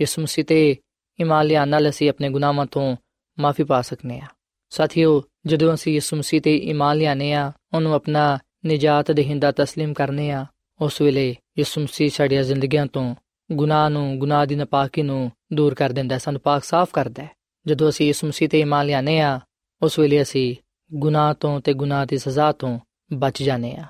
ਯਿਸੂ 0.00 0.22
ਮਸੀਹ 0.22 0.44
ਤੇ 0.44 0.76
ਇਮਾਨ 1.18 1.46
ਲਿਆਉਣ 1.46 1.68
ਨਾਲ 1.68 1.88
ਅਸੀਂ 1.88 2.10
ਆਪਣੇ 2.10 2.28
ਗੁਨਾਹਾਂ 2.28 2.66
ਤੋਂ 2.66 2.96
ਮਾਫੀ 3.38 3.64
ਪਾ 3.64 3.82
ਸਕਨੇ 3.82 4.20
ਆ 4.20 4.26
ਸਾਥੀਓ 4.70 5.22
ਜਦੋਂ 5.46 5.74
ਅਸੀਂ 5.74 5.94
ਯਿਸੂ 5.94 6.16
ਮਸੀਹ 6.16 6.40
ਤੇ 6.40 6.56
ਇਮਾਨ 6.56 6.96
ਲਿਆਨੇ 6.96 7.32
ਆ 7.32 7.52
ਉਹਨੂੰ 7.74 7.94
ਆਪਣਾ 7.94 8.38
ਨਜਾਤ 8.66 9.10
ਦੇਹਿੰਦਾ 9.10 9.52
تسلیم 9.62 9.92
ਕਰਨੇ 9.92 10.30
ਆ 10.30 10.46
ਉਸ 10.81 11.01
ਵੇਲੇ 11.01 11.35
ਯਿਸੂ 11.57 11.81
ਮਸੀਹ 11.81 12.09
ਸਾਡੀਆਂ 12.09 12.43
ਜ਼ਿੰਦਗੀਆਂ 12.43 12.85
ਤੋਂ 12.85 13.15
ਗੁਨਾਹ 13.51 13.89
ਨੂੰ, 13.89 14.19
ਗੁਨਾਹ 14.19 14.45
ਦੀ 14.45 14.55
ਨਪਾਕੀ 14.55 15.01
ਨੂੰ 15.01 15.31
ਦੂਰ 15.53 15.73
ਕਰ 15.73 15.89
ਦਿੰਦਾ 15.89 16.15
ਹੈ, 16.15 16.19
ਸਾਨੂੰ 16.19 16.41
ਪਾਕ 16.41 16.63
ਸਾਫ਼ 16.63 16.89
ਕਰਦਾ 16.93 17.23
ਹੈ। 17.23 17.29
ਜਦੋਂ 17.67 17.89
ਅਸੀਂ 17.89 18.07
ਯਿਸੂ 18.07 18.27
ਮਸੀਹ 18.27 18.49
ਤੇ 18.49 18.59
ਇਮਾਨ 18.59 18.85
ਲਿਆਨੇ 18.85 19.19
ਆ 19.19 19.39
ਉਸ 19.81 19.99
ਵੇਲੇ 19.99 20.21
ਅਸੀਂ 20.21 20.55
ਗੁਨਾਹ 20.93 21.33
ਤੋਂ 21.33 21.59
ਤੇ 21.59 21.73
ਗੁਨਾਹ 21.73 22.05
ਦੀ 22.05 22.17
ਸਜ਼ਾ 22.17 22.51
ਤੋਂ 22.51 22.79
ਬਚ 23.13 23.43
ਜਾਣੇ 23.43 23.75
ਆ 23.75 23.83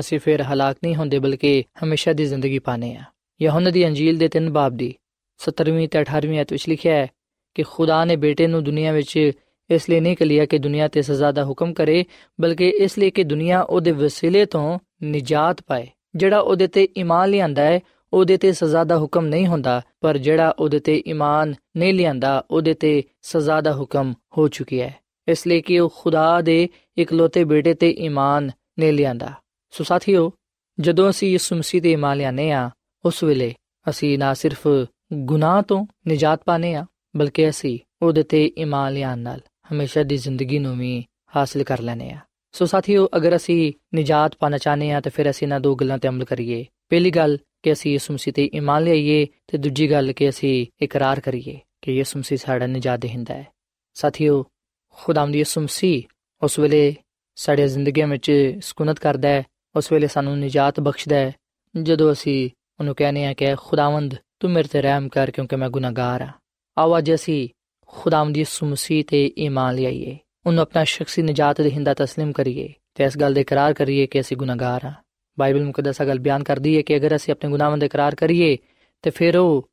ਅਸੀਂ 0.00 0.18
ਫਿਰ 0.20 0.42
ਹਲਾਕ 0.42 0.76
ਨਹੀਂ 0.84 0.94
ਹੁੰਦੇ, 0.96 1.18
ਬਲਕਿ 1.18 1.64
ਹਮੇਸ਼ਾ 1.84 2.12
ਦੀ 2.12 2.24
ਜ਼ਿੰਦਗੀ 2.24 2.58
ਪਾਣੇ 2.58 2.94
ਆ 2.96 3.02
ਯਹੋਨਾ 3.42 3.70
ਦੀ 3.70 3.86
ਅੰਜੀਲ 3.86 4.16
ਦੇ 4.16 4.28
ਤਿੰਨ 4.28 4.50
ਬਾਬ 4.50 4.76
ਦੀ 4.76 4.94
17ਵੀਂ 5.40 5.88
ਤੇ 5.88 6.00
18ਵੀਂ 6.00 6.40
ਅਧ 6.40 6.46
ਵਿੱਚ 6.52 6.68
ਲਿਖਿਆ 6.68 6.94
ਹੈ 6.94 7.06
ਕਿ 7.54 7.62
ਖੁਦਾ 7.62 8.04
ਨੇ 8.04 8.16
ਬੇਟੇ 8.16 8.46
ਨੂੰ 8.46 8.64
ਦੁਨੀਆ 8.64 8.92
ਵਿੱਚ 8.92 9.32
ਇਸ 9.70 9.90
ਲਈ 9.90 10.00
ਨਹੀਂ 10.00 10.16
ਕਲਿਆ 10.16 10.46
ਕਿ 10.46 10.58
ਦੁਨੀਆ 10.58 10.88
ਤੇ 10.88 11.02
ਸਜ਼ਾ 11.02 11.32
ਦਾ 11.32 11.44
ਹੁਕਮ 11.44 11.72
ਕਰੇ, 11.72 12.04
ਬਲਕਿ 12.40 12.68
ਇਸ 12.68 12.98
ਲਈ 12.98 13.10
ਕਿ 13.10 13.24
ਦੁਨੀਆ 13.24 13.60
ਉਹਦੇ 13.60 13.90
ਵਸੀਲੇ 13.90 14.44
ਤੋਂ 14.46 14.78
ਨਿਜਾਤ 15.02 15.62
ਪਾਏ। 15.66 15.88
ਜਿਹੜਾ 16.16 16.38
ਉਹਦੇ 16.38 16.66
ਤੇ 16.66 16.88
ਈਮਾਨ 16.98 17.30
ਲਿਆਂਦਾ 17.30 17.62
ਹੈ, 17.62 17.80
ਉਹਦੇ 18.12 18.36
ਤੇ 18.36 18.52
ਸਜ਼ਾ 18.52 18.84
ਦਾ 18.84 18.98
ਹੁਕਮ 18.98 19.26
ਨਹੀਂ 19.26 19.46
ਹੁੰਦਾ, 19.46 19.82
ਪਰ 20.00 20.18
ਜਿਹੜਾ 20.18 20.54
ਉਹਦੇ 20.58 20.78
ਤੇ 20.78 21.02
ਈਮਾਨ 21.06 21.54
ਨਹੀਂ 21.76 21.94
ਲਿਆਂਦਾ, 21.94 22.44
ਉਹਦੇ 22.50 22.74
ਤੇ 22.74 23.02
ਸਜ਼ਾ 23.22 23.60
ਦਾ 23.60 23.72
ਹੁਕਮ 23.72 24.14
ਹੋ 24.38 24.48
ਚੁੱਕਿਆ 24.48 24.86
ਹੈ। 24.86 24.94
ਇਸ 25.28 25.46
ਲਈ 25.46 25.60
ਕਿ 25.60 25.80
ਉਹ 25.80 25.92
ਖੁਦਾ 25.96 26.40
ਦੇ 26.40 26.68
ਇਕਲੌਤੇ 26.98 27.44
ਬੇਟੇ 27.44 27.74
ਤੇ 27.74 27.90
ਈਮਾਨ 27.90 28.50
ਨੇ 28.78 28.92
ਲਿਆਂਦਾ। 28.92 29.32
ਸੋ 29.70 29.84
ਸਾਥੀਓ, 29.84 30.32
ਜਦੋਂ 30.80 31.10
ਅਸੀਂ 31.10 31.30
ਯਿਸੂ 31.30 31.56
ਮਸੀਹ 31.56 31.82
ਤੇ 31.82 31.92
ਈਮਾਨ 31.92 32.16
ਲਿਆਨੇ 32.16 32.52
ਆ 32.52 32.70
ਉਸ 33.04 33.24
ਵੇਲੇ 33.24 33.54
ਅਸੀਂ 33.88 34.18
ਨਾ 34.18 34.34
ਸਿਰਫ 34.34 34.68
ਗੁਨਾਹ 35.12 35.62
ਤੋਂ 35.62 35.86
ਨਿਜਾਤ 36.06 36.42
ਪਾਨੇ 36.44 36.74
ਆ 36.74 36.86
ਬਲਕਿ 37.16 37.48
ਅਸੀਂ 37.48 37.78
ਉਹਦੇ 38.02 38.22
ਤੇ 38.22 38.52
ਈਮਾਨ 38.58 38.92
ਲਿਆਨ 38.92 39.18
ਨਾਲ 39.18 39.40
ਹਮੇਸ਼ਾ 39.72 40.02
ਦੀ 40.02 40.16
ਜ਼ਿੰਦਗੀ 40.16 40.58
ਨੂੰ 40.58 40.78
ਵੀ 40.78 41.04
ਹਾਸਲ 41.36 41.62
ਕਰ 41.62 41.80
ਲੈਨੇ 41.80 42.10
ਆ 42.10 42.18
ਸੋ 42.52 42.66
ਸਾਥੀਓ, 42.66 43.08
ਅਗਰ 43.16 43.36
ਅਸੀਂ 43.36 43.72
ਨਿਜਾਤ 43.94 44.36
ਪਾਣਾ 44.38 44.58
ਚਾਹਨੇ 44.58 44.92
ਆ 44.92 45.00
ਤਾਂ 45.00 45.10
ਫਿਰ 45.10 45.30
ਅਸੀਂ 45.30 45.48
ਨਾ 45.48 45.58
ਦੋ 45.58 45.74
ਗੱਲਾਂ 45.74 45.98
ਤੇ 45.98 46.08
ਅਮਲ 46.08 46.24
ਕਰੀਏ। 46.24 46.66
ਪਹਿਲੀ 46.88 47.10
ਗੱਲ 47.10 47.38
ਕਿ 47.62 47.72
ਅਸੀਂ 47.72 47.92
ਯਿਸੂ 47.92 48.14
ਮਸੀਹ 48.14 48.34
ਤੇ 48.34 48.50
ਈਮਾਨ 48.54 48.84
ਲਿਆਈਏ 48.84 49.26
ਤੇ 49.46 49.58
ਦੂਜੀ 49.58 49.90
ਗੱਲ 49.90 50.12
ਕਿ 50.12 50.28
ਅਸੀਂ 50.28 50.66
ਇਕਰਾਰ 50.82 51.20
ਕਰੀਏ 51.20 51.60
ਕਿ 51.82 51.92
ਯਿਸੂ 51.92 52.18
ਮਸੀਹ 52.18 52.38
ਸਾਡਾ 52.38 52.66
ਨਿਜਾਤ 52.66 52.98
ਦੇਹਿੰਦਾ 52.98 53.34
ਹੈ। 53.34 53.46
ਸਾਥੀਓ, 53.94 54.44
ਖੁਦਾਵੰਦ 54.92 55.36
ਯਿਸੂ 55.36 55.60
ਮਸੀਹ 55.60 56.02
ਉਸ 56.42 56.58
ਵੇਲੇ 56.58 56.96
ਸਾਡੀ 57.34 57.68
ਜ਼ਿੰਦਗੀਆਂ 57.68 58.08
ਵਿੱਚ 58.08 58.58
ਸਕੂਨਤ 58.60 58.98
ਕਰਦਾ 58.98 59.28
ਹੈ, 59.28 59.42
ਉਸ 59.76 59.92
ਵੇਲੇ 59.92 60.06
ਸਾਨੂੰ 60.06 60.38
ਨਿਜਾਤ 60.38 60.80
ਬਖਸ਼ਦਾ 60.80 61.16
ਹੈ। 61.16 61.34
ਜਦੋਂ 61.82 62.12
ਅਸੀਂ 62.12 62.50
ਉਹਨੂੰ 62.80 62.94
ਕਹਿੰਦੇ 62.94 63.26
ਆ 63.26 63.34
ਕਿ 63.34 63.54
ਖੁਦਾਵੰਦ, 63.54 64.14
ਤੂੰ 64.40 64.50
ਮੇਰੇ 64.50 64.68
ਤੇ 64.68 64.82
ਰਹਿਮ 64.82 65.08
ਕਰ 65.08 65.30
ਕਿਉਂਕਿ 65.30 65.56
ਮੈਂ 65.56 65.70
ਗੁਨਾਹਗਾਰ 65.70 66.22
ਹਾਂ। 66.22 66.32
ਆਓ 66.78 66.98
ਅੱਜ 66.98 67.14
ਅਸੀਂ 67.14 67.48
ਖੁਦਾਵੰਦ 67.86 68.38
ਯਿਸੂ 68.38 68.66
ਮਸੀਹ 68.66 69.04
ਤੇ 69.04 69.32
ਈਮਾਨ 69.38 69.74
ਲਿਆਈਏ। 69.74 70.18
ਉਹਨੂੰ 70.47 70.61
ਆਪਣਾ 70.61 70.83
ਸ਼ਖਸੀ 70.83 71.21
ਨਿਜਾਤ 71.21 71.61
ਦੇਹਿੰਦਾ 71.61 71.91
تسلیم 71.91 72.31
ਕਰੀਏ 72.31 72.73
ਤੇ 72.95 73.03
ਇਸ 73.03 73.17
ਗੱਲ 73.17 73.33
ਦਾ 73.33 73.41
ਇਕਰਾਰ 73.41 73.73
ਕਰੀਏ 73.73 74.07
ਕਿ 74.07 74.19
ਅਸੀਂ 74.19 74.37
ਗੁਨਾਹਗਾਰ 74.37 74.85
ਹਾਂ 74.85 74.93
ਬਾਈਬਲ 75.37 75.63
ਮੁਕੱਦਸ 75.63 76.01
ਗੱਲ 76.01 76.19
ਬਿਆਨ 76.19 76.43
ਕਰਦੀ 76.43 76.77
ਹੈ 76.77 76.81
ਕਿ 76.81 76.97
ਅਗਰ 76.97 77.15
ਅਸੀਂ 77.15 77.31
ਆਪਣੇ 77.31 77.49
ਗੁਨਾਹਾਂ 77.49 77.77
ਦਾ 77.77 77.85
ਇਕਰਾਰ 77.85 78.15
ਕਰੀਏ 78.15 78.57
ਤੇ 79.01 79.09
ਫਿਰ 79.09 79.37
ਉਹ 79.37 79.69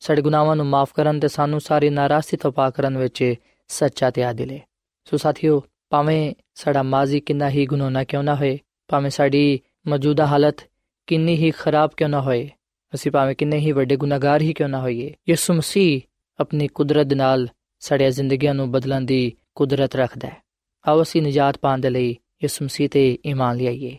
ਸਾਡੇ 0.00 0.22
ਗੁਨਾਹਾਂ 0.22 0.56
ਨੂੰ 0.56 0.66
ਮਾਫ 0.66 0.92
ਕਰਨ 0.92 1.20
ਤੇ 1.20 1.28
ਸਾਨੂੰ 1.28 1.60
ਸਾਰੀ 1.60 1.90
ਨਾਰਾਜ਼ਗੀ 1.90 2.36
ਤੋਂ 2.36 2.52
ਪਾਕ 2.52 2.74
ਕਰਨ 2.74 2.98
ਵਿੱਚ 2.98 3.34
ਸੱਚਾ 3.68 4.10
ਤੇ 4.10 4.22
ਆਦਿਲ 4.22 4.50
ਹੈ 4.50 4.60
ਸੋ 5.04 5.16
ਸਾਥੀਓ 5.16 5.62
ਭਾਵੇਂ 5.90 6.34
ਸਾਡਾ 6.54 6.82
ਮਾਜ਼ੀ 6.82 7.20
ਕਿੰਨਾ 7.20 7.48
ਹੀ 7.48 7.66
ਗੁਨਾਹਨਾ 7.66 8.04
ਕਿਉਂ 8.04 8.22
ਨਾ 8.22 8.34
ਹੋਏ 8.34 8.58
ਭਾਵੇਂ 8.88 9.10
ਸਾਡੀ 9.10 9.60
ਮੌਜੂਦਾ 9.88 10.26
ਹਾਲਤ 10.26 10.60
ਕਿੰਨੀ 11.06 11.36
ਹੀ 11.36 11.50
ਖਰਾਬ 11.50 11.90
ਕਿਉਂ 11.96 12.08
ਨਾ 12.08 12.20
ਹੋਏ 12.20 12.48
ਅਸੀਂ 12.92 13.12
ਭਾਵੇਂ 13.12 13.34
ਕਿੰਨੇ 13.34 13.58
ਹੀ 13.58 13.72
ਵੱਡੇ 13.72 13.96
ਗੁਨਾਹਗਾਰ 13.96 14.40
ਹੀ 14.40 14.52
ਕਿਉਂ 14.52 14.68
ਨਾ 14.68 14.80
ਹੋਈਏ 14.80 15.14
ਯਿਸੂ 15.28 15.54
ਮਸੀਹ 15.54 16.00
ਆਪਣੀ 16.40 16.68
ਕੁਦਰਤ 16.68 17.14
ਨਾਲ 17.14 17.48
ਸਾਡੀਆਂ 17.80 18.10
ਜ਼ਿੰਦਗੀਆਂ 18.10 18.54
ਨੂੰ 18.54 18.70
ਬਦਲਣ 18.70 19.00
ਦੀ 19.00 19.32
ਕੁਦਰਤ 19.54 19.96
ਰੱਖਦਾ 19.96 20.28
ਹੈ 20.28 20.40
ਆਓ 20.84 21.02
ਅਸੀਂ 21.02 21.22
ਨਜਾਤ 21.22 21.58
ਪਾਉਣ 21.58 21.80
ਦੇ 21.80 21.90
ਲਈ 21.90 22.16
ਯਿਸੂ 22.42 22.64
ਮਸੀਹ 22.64 22.88
ਤੇ 22.88 23.06
ਈਮਾਨ 23.26 23.56
ਲਿਆਈਏ 23.56 23.96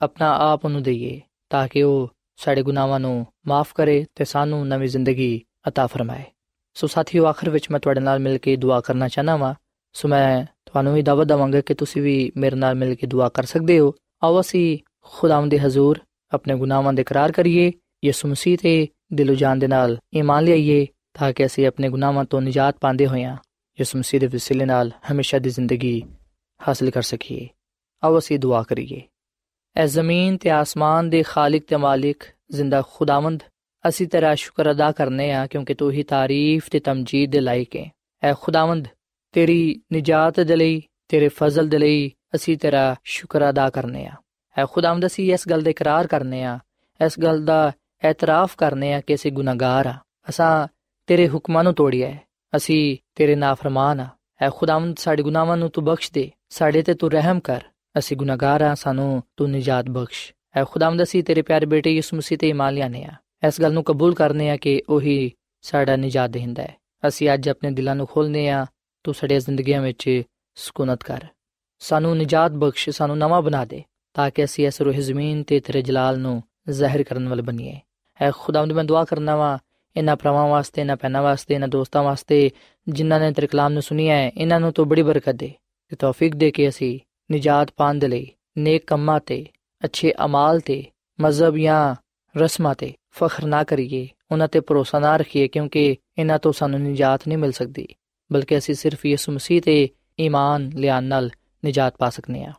ਆਪਣਾ 0.00 0.30
ਆਪ 0.42 0.66
ਨੂੰ 0.66 0.82
ਦਈਏ 0.82 1.20
ਤਾਂ 1.50 1.66
ਕਿ 1.68 1.82
ਉਹ 1.82 2.08
ਸਾਡੇ 2.36 2.62
ਗੁਨਾਹਾਂ 2.62 3.00
ਨੂੰ 3.00 3.26
ਮਾਫ 3.46 3.72
ਕਰੇ 3.74 4.04
ਤੇ 4.14 4.24
ਸਾਨੂੰ 4.24 4.66
ਨਵੀਂ 4.68 4.88
ਜ਼ਿੰਦਗੀ 4.88 5.42
عطا 5.68 5.86
ਫਰਮਾਏ 5.86 6.24
ਸੋ 6.76 6.86
ਸਾਥੀਓ 6.86 7.26
ਆਖਰ 7.26 7.50
ਵਿੱਚ 7.50 7.70
ਮੈਂ 7.70 7.80
ਤੁਹਾਡੇ 7.80 8.00
ਨਾਲ 8.00 8.18
ਮਿਲ 8.18 8.38
ਕੇ 8.38 8.56
ਦੁਆ 8.56 8.80
ਕਰਨਾ 8.80 9.08
ਚਾਹਨਾ 9.08 9.36
ਵਾਂ 9.36 9.54
ਸੋ 9.94 10.08
ਮੈਂ 10.08 10.44
ਤੁਹਾਨੂੰ 10.66 10.94
ਵੀ 10.94 11.02
ਦਾਵਤ 11.02 11.26
ਦਵਾਂਗਾ 11.26 11.60
ਕਿ 11.60 11.74
ਤੁਸੀਂ 11.74 12.02
ਵੀ 12.02 12.32
ਮੇਰੇ 12.36 12.56
ਨਾਲ 12.56 12.74
ਮਿਲ 12.74 12.94
ਕੇ 12.94 13.06
ਦੁਆ 13.06 13.28
ਕਰ 13.28 13.44
ਸਕਦੇ 13.44 13.78
ਹੋ 13.78 13.92
ਆਓ 14.22 14.40
ਅਸੀਂ 14.40 14.78
ਖੁਦਾਵੰਦ 15.12 15.50
ਦੇ 15.50 15.58
ਹਜ਼ੂਰ 15.58 15.98
ਆਪਣੇ 16.32 16.54
ਗੁਨਾਹਾਂ 16.54 16.92
ਦਾ 16.92 17.00
ਇਕਰਾਰ 17.00 17.32
ਕਰੀਏ 17.32 17.70
ਯਿਸੂ 18.02 18.28
ਮਸੀਹ 18.28 18.58
ਤੇ 18.58 18.88
ਦਿਲੋਂ 19.12 19.34
ਜਾਨ 19.34 19.58
ਦੇ 19.58 19.66
ਨਾਲ 19.66 19.96
ਈਮਾਨ 20.16 20.44
ਲਿਆਈਏ 20.44 20.86
ਤਾਂ 21.14 21.32
ਕਿ 21.32 21.46
ਅਸੀਂ 21.46 21.66
ਆਪਣੇ 21.66 21.88
ਗੁਨਾਹਾਂ 21.88 22.24
ਤੋਂ 22.24 22.40
ਨਿਜਾਤ 22.40 22.78
ਪਾਉਂਦੇ 22.80 23.06
ਹੋਈਆਂ 23.06 23.36
ਯਿਸੂ 23.77 23.97
ਮਸੀਹ 23.99 24.19
ਦੇ 24.19 24.27
ਵਸੀਲੇ 24.27 24.65
ਨਾਲ 24.65 24.91
ਹਮੇਸ਼ਾ 25.11 25.39
ਦੀ 25.39 25.49
ਜ਼ਿੰਦਗੀ 25.49 26.01
ਹਾਸਲ 26.59 26.89
ਕਰ 26.89 27.01
ਸਕੀਏ 27.01 27.47
ਆਓ 28.03 28.17
ਅਸੀਂ 28.17 28.39
ਦੁਆ 28.39 28.61
ਕਰੀਏ 28.63 29.01
ਐ 29.75 29.85
ਜ਼ਮੀਨ 29.85 30.37
ਤੇ 30.37 30.49
ਆਸਮਾਨ 30.49 31.09
ਦੇ 31.09 31.21
ਖਾਲਕ 31.23 31.63
ਤੇ 31.67 31.75
ਮਾਲਿਕ 31.75 32.23
ਜ਼ਿੰਦਾ 32.51 32.81
ਖੁਦਾਵੰਦ 32.81 33.43
ਅਸੀਂ 33.87 34.07
ਤੇਰਾ 34.07 34.33
ਸ਼ੁਕਰ 34.35 34.71
ਅਦਾ 34.71 34.91
ਕਰਨੇ 34.91 35.31
ਆ 35.31 35.45
ਕਿਉਂਕਿ 35.47 35.73
ਤੂੰ 35.73 35.91
ਹੀ 35.91 36.03
ਤਾਰੀਫ 36.03 36.69
ਤੇ 36.69 36.79
ਤਮਜੀਦ 36.79 37.31
ਦੇ 37.31 37.39
ਲਾਇਕ 37.39 37.75
ਹੈ 37.75 37.89
ਐ 38.23 38.33
ਖੁਦਾਵੰਦ 38.33 38.87
ਤੇਰੀ 39.33 39.81
ਨਿਜਾਤ 39.91 40.39
ਦੇ 40.39 40.55
ਲਈ 40.55 40.81
ਤੇਰੇ 41.07 41.27
ਫਜ਼ਲ 41.27 41.67
ਦੇ 41.69 41.77
ਲਈ 41.77 42.09
ਅਸੀਂ 42.35 42.57
ਤੇਰਾ 42.57 42.95
ਸ਼ੁਕਰ 43.03 43.49
ਅਦਾ 43.49 43.69
ਕਰਨੇ 43.69 44.05
ਆ 44.05 44.15
ਐ 44.55 44.65
ਖੁਦਾਵੰਦ 44.65 45.05
ਅਸੀਂ 45.05 45.33
ਇਸ 45.33 45.47
ਗੱਲ 45.49 45.61
ਦਾ 45.61 45.69
ਇਕਰਾਰ 45.69 46.07
ਕਰਨੇ 46.07 46.43
ਆ 46.43 46.59
ਇਸ 46.99 47.19
ਗੱਲ 47.19 47.43
ਦਾ 47.45 47.71
ਇਤਰਾਫ 48.03 48.55
ਕਰਨੇ 48.55 48.93
ਆ 48.93 49.01
ਕਿ 49.01 49.15
ਅਸੀਂ 49.15 49.31
ਗੁਨਾਹਗਾਰ 49.31 49.87
ਆ 49.87 49.93
ਅਸਾਂ 50.29 50.67
ਤੇਰੇ 51.09 51.27
ਹੁਕਮਾਂ 51.29 51.63
ਨੂੰ 51.63 51.73
ਤੋੜਿਆ 51.73 52.07
ਹੈ 52.07 52.19
ਅਸੀਂ 52.57 52.97
ਤੇਰੇ 53.15 53.35
ਨਾਫਰਮਾਨ 53.35 53.99
ਆ। 53.99 54.07
ਐ 54.41 54.49
ਖੁਦਾਵੰਦ 54.49 54.97
ਸਾਡੇ 54.97 55.23
ਗੁਨਾਹਾਂ 55.23 55.57
ਨੂੰ 55.57 55.69
ਤੂੰ 55.69 55.85
ਬਖਸ਼ 55.85 56.11
ਦੇ, 56.13 56.31
ਸਾਡੇ 56.49 56.81
ਤੇ 56.81 56.93
ਤੂੰ 56.93 57.11
ਰਹਿਮ 57.11 57.39
ਕਰ। 57.39 57.61
ਅਸੀਂ 57.97 58.17
ਗੁਨਾਹਗਾਰ 58.17 58.61
ਆ, 58.61 58.75
ਸਾਨੂੰ 58.75 59.23
ਤੂੰ 59.37 59.51
ਨਿਜਾਤ 59.51 59.89
ਬਖਸ਼। 59.89 60.33
ਐ 60.55 60.63
ਖੁਦਾਵੰਦ, 60.63 61.03
ਅਸੀਂ 61.03 61.23
ਤੇਰੇ 61.23 61.41
ਪਿਆਰੇ 61.41 61.65
ਬੇਟੇ 61.65 61.95
ਯਿਸੂ 61.95 62.17
ਮਸੀਹ 62.17 62.37
ਤੇ 62.37 62.49
ਇਮਾਨ 62.49 62.73
ਲਿਆਨੇ 62.73 63.03
ਆ। 63.03 63.11
ਇਸ 63.47 63.61
ਗੱਲ 63.61 63.73
ਨੂੰ 63.73 63.83
ਕਬੂਲ 63.83 64.13
ਕਰਨੇ 64.13 64.49
ਆ 64.49 64.57
ਕਿ 64.57 64.81
ਉਹੀ 64.89 65.31
ਸਾਡਾ 65.61 65.95
ਨਿਜਾਤ 65.95 66.29
ਦੇਹਿੰਦਾ 66.29 66.63
ਹੈ 66.63 66.75
ਅਸੀਂ 67.07 67.29
ਅੱਜ 67.33 67.49
ਆਪਣੇ 67.49 67.71
ਦਿਲਾਂ 67.71 67.95
ਨੂੰ 67.95 68.07
ਖੋਲਨੇ 68.07 68.49
ਆ, 68.49 68.65
ਤੂੰ 69.03 69.13
ਸਾਡੇ 69.13 69.39
ਜ਼ਿੰਦਗੀਆਂ 69.39 69.81
ਵਿੱਚ 69.81 70.21
ਸਕੂਨਤ 70.55 71.03
ਕਰ। 71.03 71.25
ਸਾਨੂੰ 71.79 72.17
ਨਿਜਾਤ 72.17 72.51
ਬਖਸ਼, 72.51 72.89
ਸਾਨੂੰ 72.89 73.17
ਨਵਾਂ 73.17 73.41
ਬਣਾ 73.41 73.65
ਦੇ, 73.65 73.83
ਤਾਂ 74.13 74.31
ਕਿ 74.31 74.43
ਅਸੀਂ 74.43 74.67
ਇਸ 74.67 74.81
ਰੂਹ 74.81 74.93
ਜ਼ਮੀਨ 74.93 75.43
ਤੇ 75.43 75.59
ਤੇਰੇ 75.59 75.81
ਜਲਾਲ 75.81 76.19
ਨੂੰ 76.19 76.43
ਜ਼ਾਹਿਰ 76.69 77.03
ਕਰਨ 77.03 77.29
ਵਾਲੇ 77.29 77.41
ਬਣੀਏ। 77.41 77.79
ਐ 78.21 78.31
ਖੁਦਾਵੰਦ, 78.31 78.71
ਮੈਂ 78.71 78.83
ਦੁਆ 78.83 79.03
ਕਰਨਾ 79.03 79.35
ਵਾ 79.35 79.59
ਇਹਨਾਂ 79.97 80.15
ਭਰਾਵਾਂ 80.15 80.47
ਵਾਸਤੇ, 80.47 80.81
ਇਹਨਾਂ 80.81 80.95
ਪੈਨਾ 80.97 81.21
ਵਾਸਤੇ, 81.21 81.53
ਇਹਨਾਂ 81.53 81.67
ਦੋਸਤਾਂ 81.67 82.03
ਵਾਸਤੇ, 82.03 82.49
ਜਿਨ੍ਹਾਂ 82.87 83.19
ਨੇ 83.19 83.31
ਤੇਰੇ 83.31 83.47
ਕਲਾਮ 83.47 83.73
ਨੂੰ 83.73 83.81
ਸੁਨਿਆ 83.81 84.15
ਹੈ, 84.15 84.31
ਇਹਨਾਂ 84.37 84.59
ਨੂੰ 84.59 84.71
ਤੂੰ 84.73 84.87
ਬੜੀ 84.87 85.01
ਬਰਕਤ 85.01 85.35
ਦੇ 85.35 85.53
ਤੇ 85.91 85.95
ਤੌਫੀਕ 85.95 86.35
ਦੇ 86.35 86.51
ਕੇ 86.51 86.67
ਅਸੀਂ 86.69 86.99
ਨਿਜਾਤ 87.31 87.71
ਪਾਣ 87.77 87.99
ਦੇ 87.99 88.07
ਲਈ, 88.07 88.27
ਨੇਕ 88.57 88.85
ਕੰਮਾਂ 88.87 89.19
ਤੇ, 89.19 89.45
ਅੱਛੇ 89.81 90.13
ਅਮਾਲ 90.25 90.59
ਤੇ, 90.59 90.83
ਮਜ਼ਹਬ 91.19 91.57
ਜਾਂ 91.57 91.95
ਰਸਮਾਂ 92.35 92.75
ਤੇ 92.75 92.93
ਫਖਰ 93.11 93.45
ਨਾ 93.45 93.63
ਕਰੀਏ, 93.63 94.07
ਉਹਨਾਂ 94.31 94.47
ਤੇ 94.47 94.59
ਭਰੋਸਾ 94.59 94.99
ਨਾ 94.99 95.15
ਰੱਖੀਏ, 95.17 95.47
ਕਿਉਂਕਿ 95.47 95.95
ਇਹਨਾਂ 96.17 96.39
ਤੋਂ 96.39 96.53
ਸਾਨੂੰ 96.53 96.79
ਨਿਜਾਤ 96.79 97.27
ਨਹੀਂ 97.27 97.37
ਮਿਲ 97.37 97.51
ਸਕਦੀ, 97.51 97.87
ਬਲਕਿ 98.31 98.57
ਅਸੀਂ 98.57 98.75
ਸਿਰਫ 98.75 99.05
ਯਿਸੂ 99.05 99.31
ਮਸੀਹ 99.31 99.61
ਤੇ 99.61 99.89
ਈਮਾਨ 100.19 100.69
ਲਿਆਨ 100.75 101.03
ਨਾਲ 101.03 101.29
ਨਿਜਾਤ 101.65 101.97
ਪਾ 101.97 102.09
ਸਕਨੇ 102.09 102.43
ਆ 102.45 102.53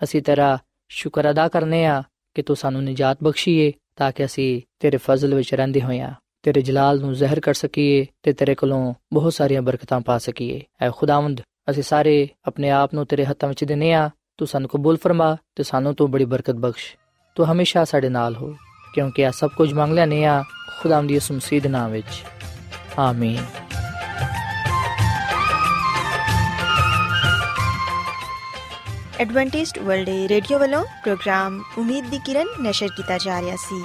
ਅਸੀਂ 0.00 0.22
ਤੇਰਾ 0.22 0.58
ਸ਼ੁਕਰ 0.90 1.30
ਅਦਾ 1.30 1.48
ਕਰਨੇ 1.48 1.84
ਆ 1.86 2.02
ਕਿ 2.36 2.42
ਤੂੰ 2.42 2.56
ਸਾਨੂੰ 2.56 2.82
ਨਿਜਾਤ 2.84 3.22
ਬਖਸ਼ੀਏ, 3.22 3.72
ਤਾਂ 3.96 4.12
ਕਿ 4.12 4.24
ਅਸੀਂ 4.24 4.60
ਤੇਰੇ 4.80 4.96
ਫਜ਼ਲ 4.96 5.34
ਵਿੱਚ 5.34 5.54
ਰਹਿੰਦੇ 5.54 5.80
ਹੋਈਆਂ 5.80 6.12
ਤੇਰੇ 6.44 6.62
ਜਲਾਲ 6.62 7.00
ਨੂੰ 7.00 7.14
ਜ਼ਾਹਿਰ 7.14 7.40
ਕਰ 7.40 7.54
ਸਕੀਏ 7.54 8.06
ਤੇ 8.22 8.32
ਤੇਰੇ 8.32 8.54
ਕੋਲੋਂ 8.54 8.94
ਬਹੁਤ 9.12 9.32
ਸਾਰੀਆਂ 9.32 9.62
ਬਰਕਤਾਂ 9.62 10.00
ਪਾ 10.00 10.18
ਸਕੀਏ। 10.18 10.62
ਐ 10.82 10.90
ਖੁਦਾਵੰਦ, 10.90 11.40
ਅਸੀਂ 11.70 11.82
ਸਾਰੇ 11.82 12.28
ਆਪਣੇ 12.46 12.70
ਆਪ 12.70 12.94
ਨੂੰ 12.94 13.06
ਤੇਰੇ 13.06 13.24
ਹੱਥਾਂ 13.24 13.48
ਵਿੱਚ 13.48 13.64
ਦਿੰਨੇ 13.64 13.92
ਆ 13.92 14.10
ਤੂੰ 14.38 14.48
ਸਾਨੂੰ 14.48 14.68
ਕਬੂਲ 14.68 14.96
ਫਰਮਾ 14.96 15.36
ਤੇ 15.54 15.62
ਸਾਨੂੰ 15.62 15.94
ਤੂੰ 15.94 16.10
ਬੜੀ 16.10 16.24
ਬਰਕਤ 16.24 16.54
ਬਖਸ਼। 16.54 16.96
ਤੂੰ 17.34 17.52
ਹਮੇਸ਼ਾ 17.52 17.84
ਸਾਡੇ 17.84 18.08
ਨਾਲ 18.08 18.36
ਹੋ, 18.36 18.54
ਕਿਉਂਕਿ 18.94 19.22
ਇਹ 19.22 19.30
ਸਭ 19.30 19.50
ਕੁਝ 19.50 19.72
ਮੰਗ 19.72 19.92
ਲੈਨੇ 19.92 20.24
ਆ 20.24 20.42
ਖੁਦਾਵੰਦ 20.82 21.10
ਯਿਸੂ 21.10 21.34
ਮਸੀਹ 21.34 21.68
ਨਾਮ 21.68 21.90
ਵਿੱਚ। 21.90 22.24
ਆਮੀਨ। 22.98 23.44
ਐਡਵੈਂਟਿਸਟ 29.20 29.78
ਵਰਲਡ 29.78 30.08
ਰੇਡੀਓ 30.08 30.58
ਵੱਲੋਂ 30.58 30.84
ਪ੍ਰੋਗਰਾਮ 30.84 31.62
ਉਮੀਦ 31.78 32.04
ਦੀ 32.10 32.18
ਕਿਰਨ 32.18 32.46
ਨਿਸ਼ਰ 32.60 32.88
ਕੀਤਾ 32.88 33.18
ਜਾ 33.18 33.40
ਰਿਹਾ 33.40 33.56
ਸੀ। 33.56 33.84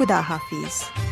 ਖੁਦਾ 0.00 0.20
ਹਾਫਿਜ਼ 0.22 1.09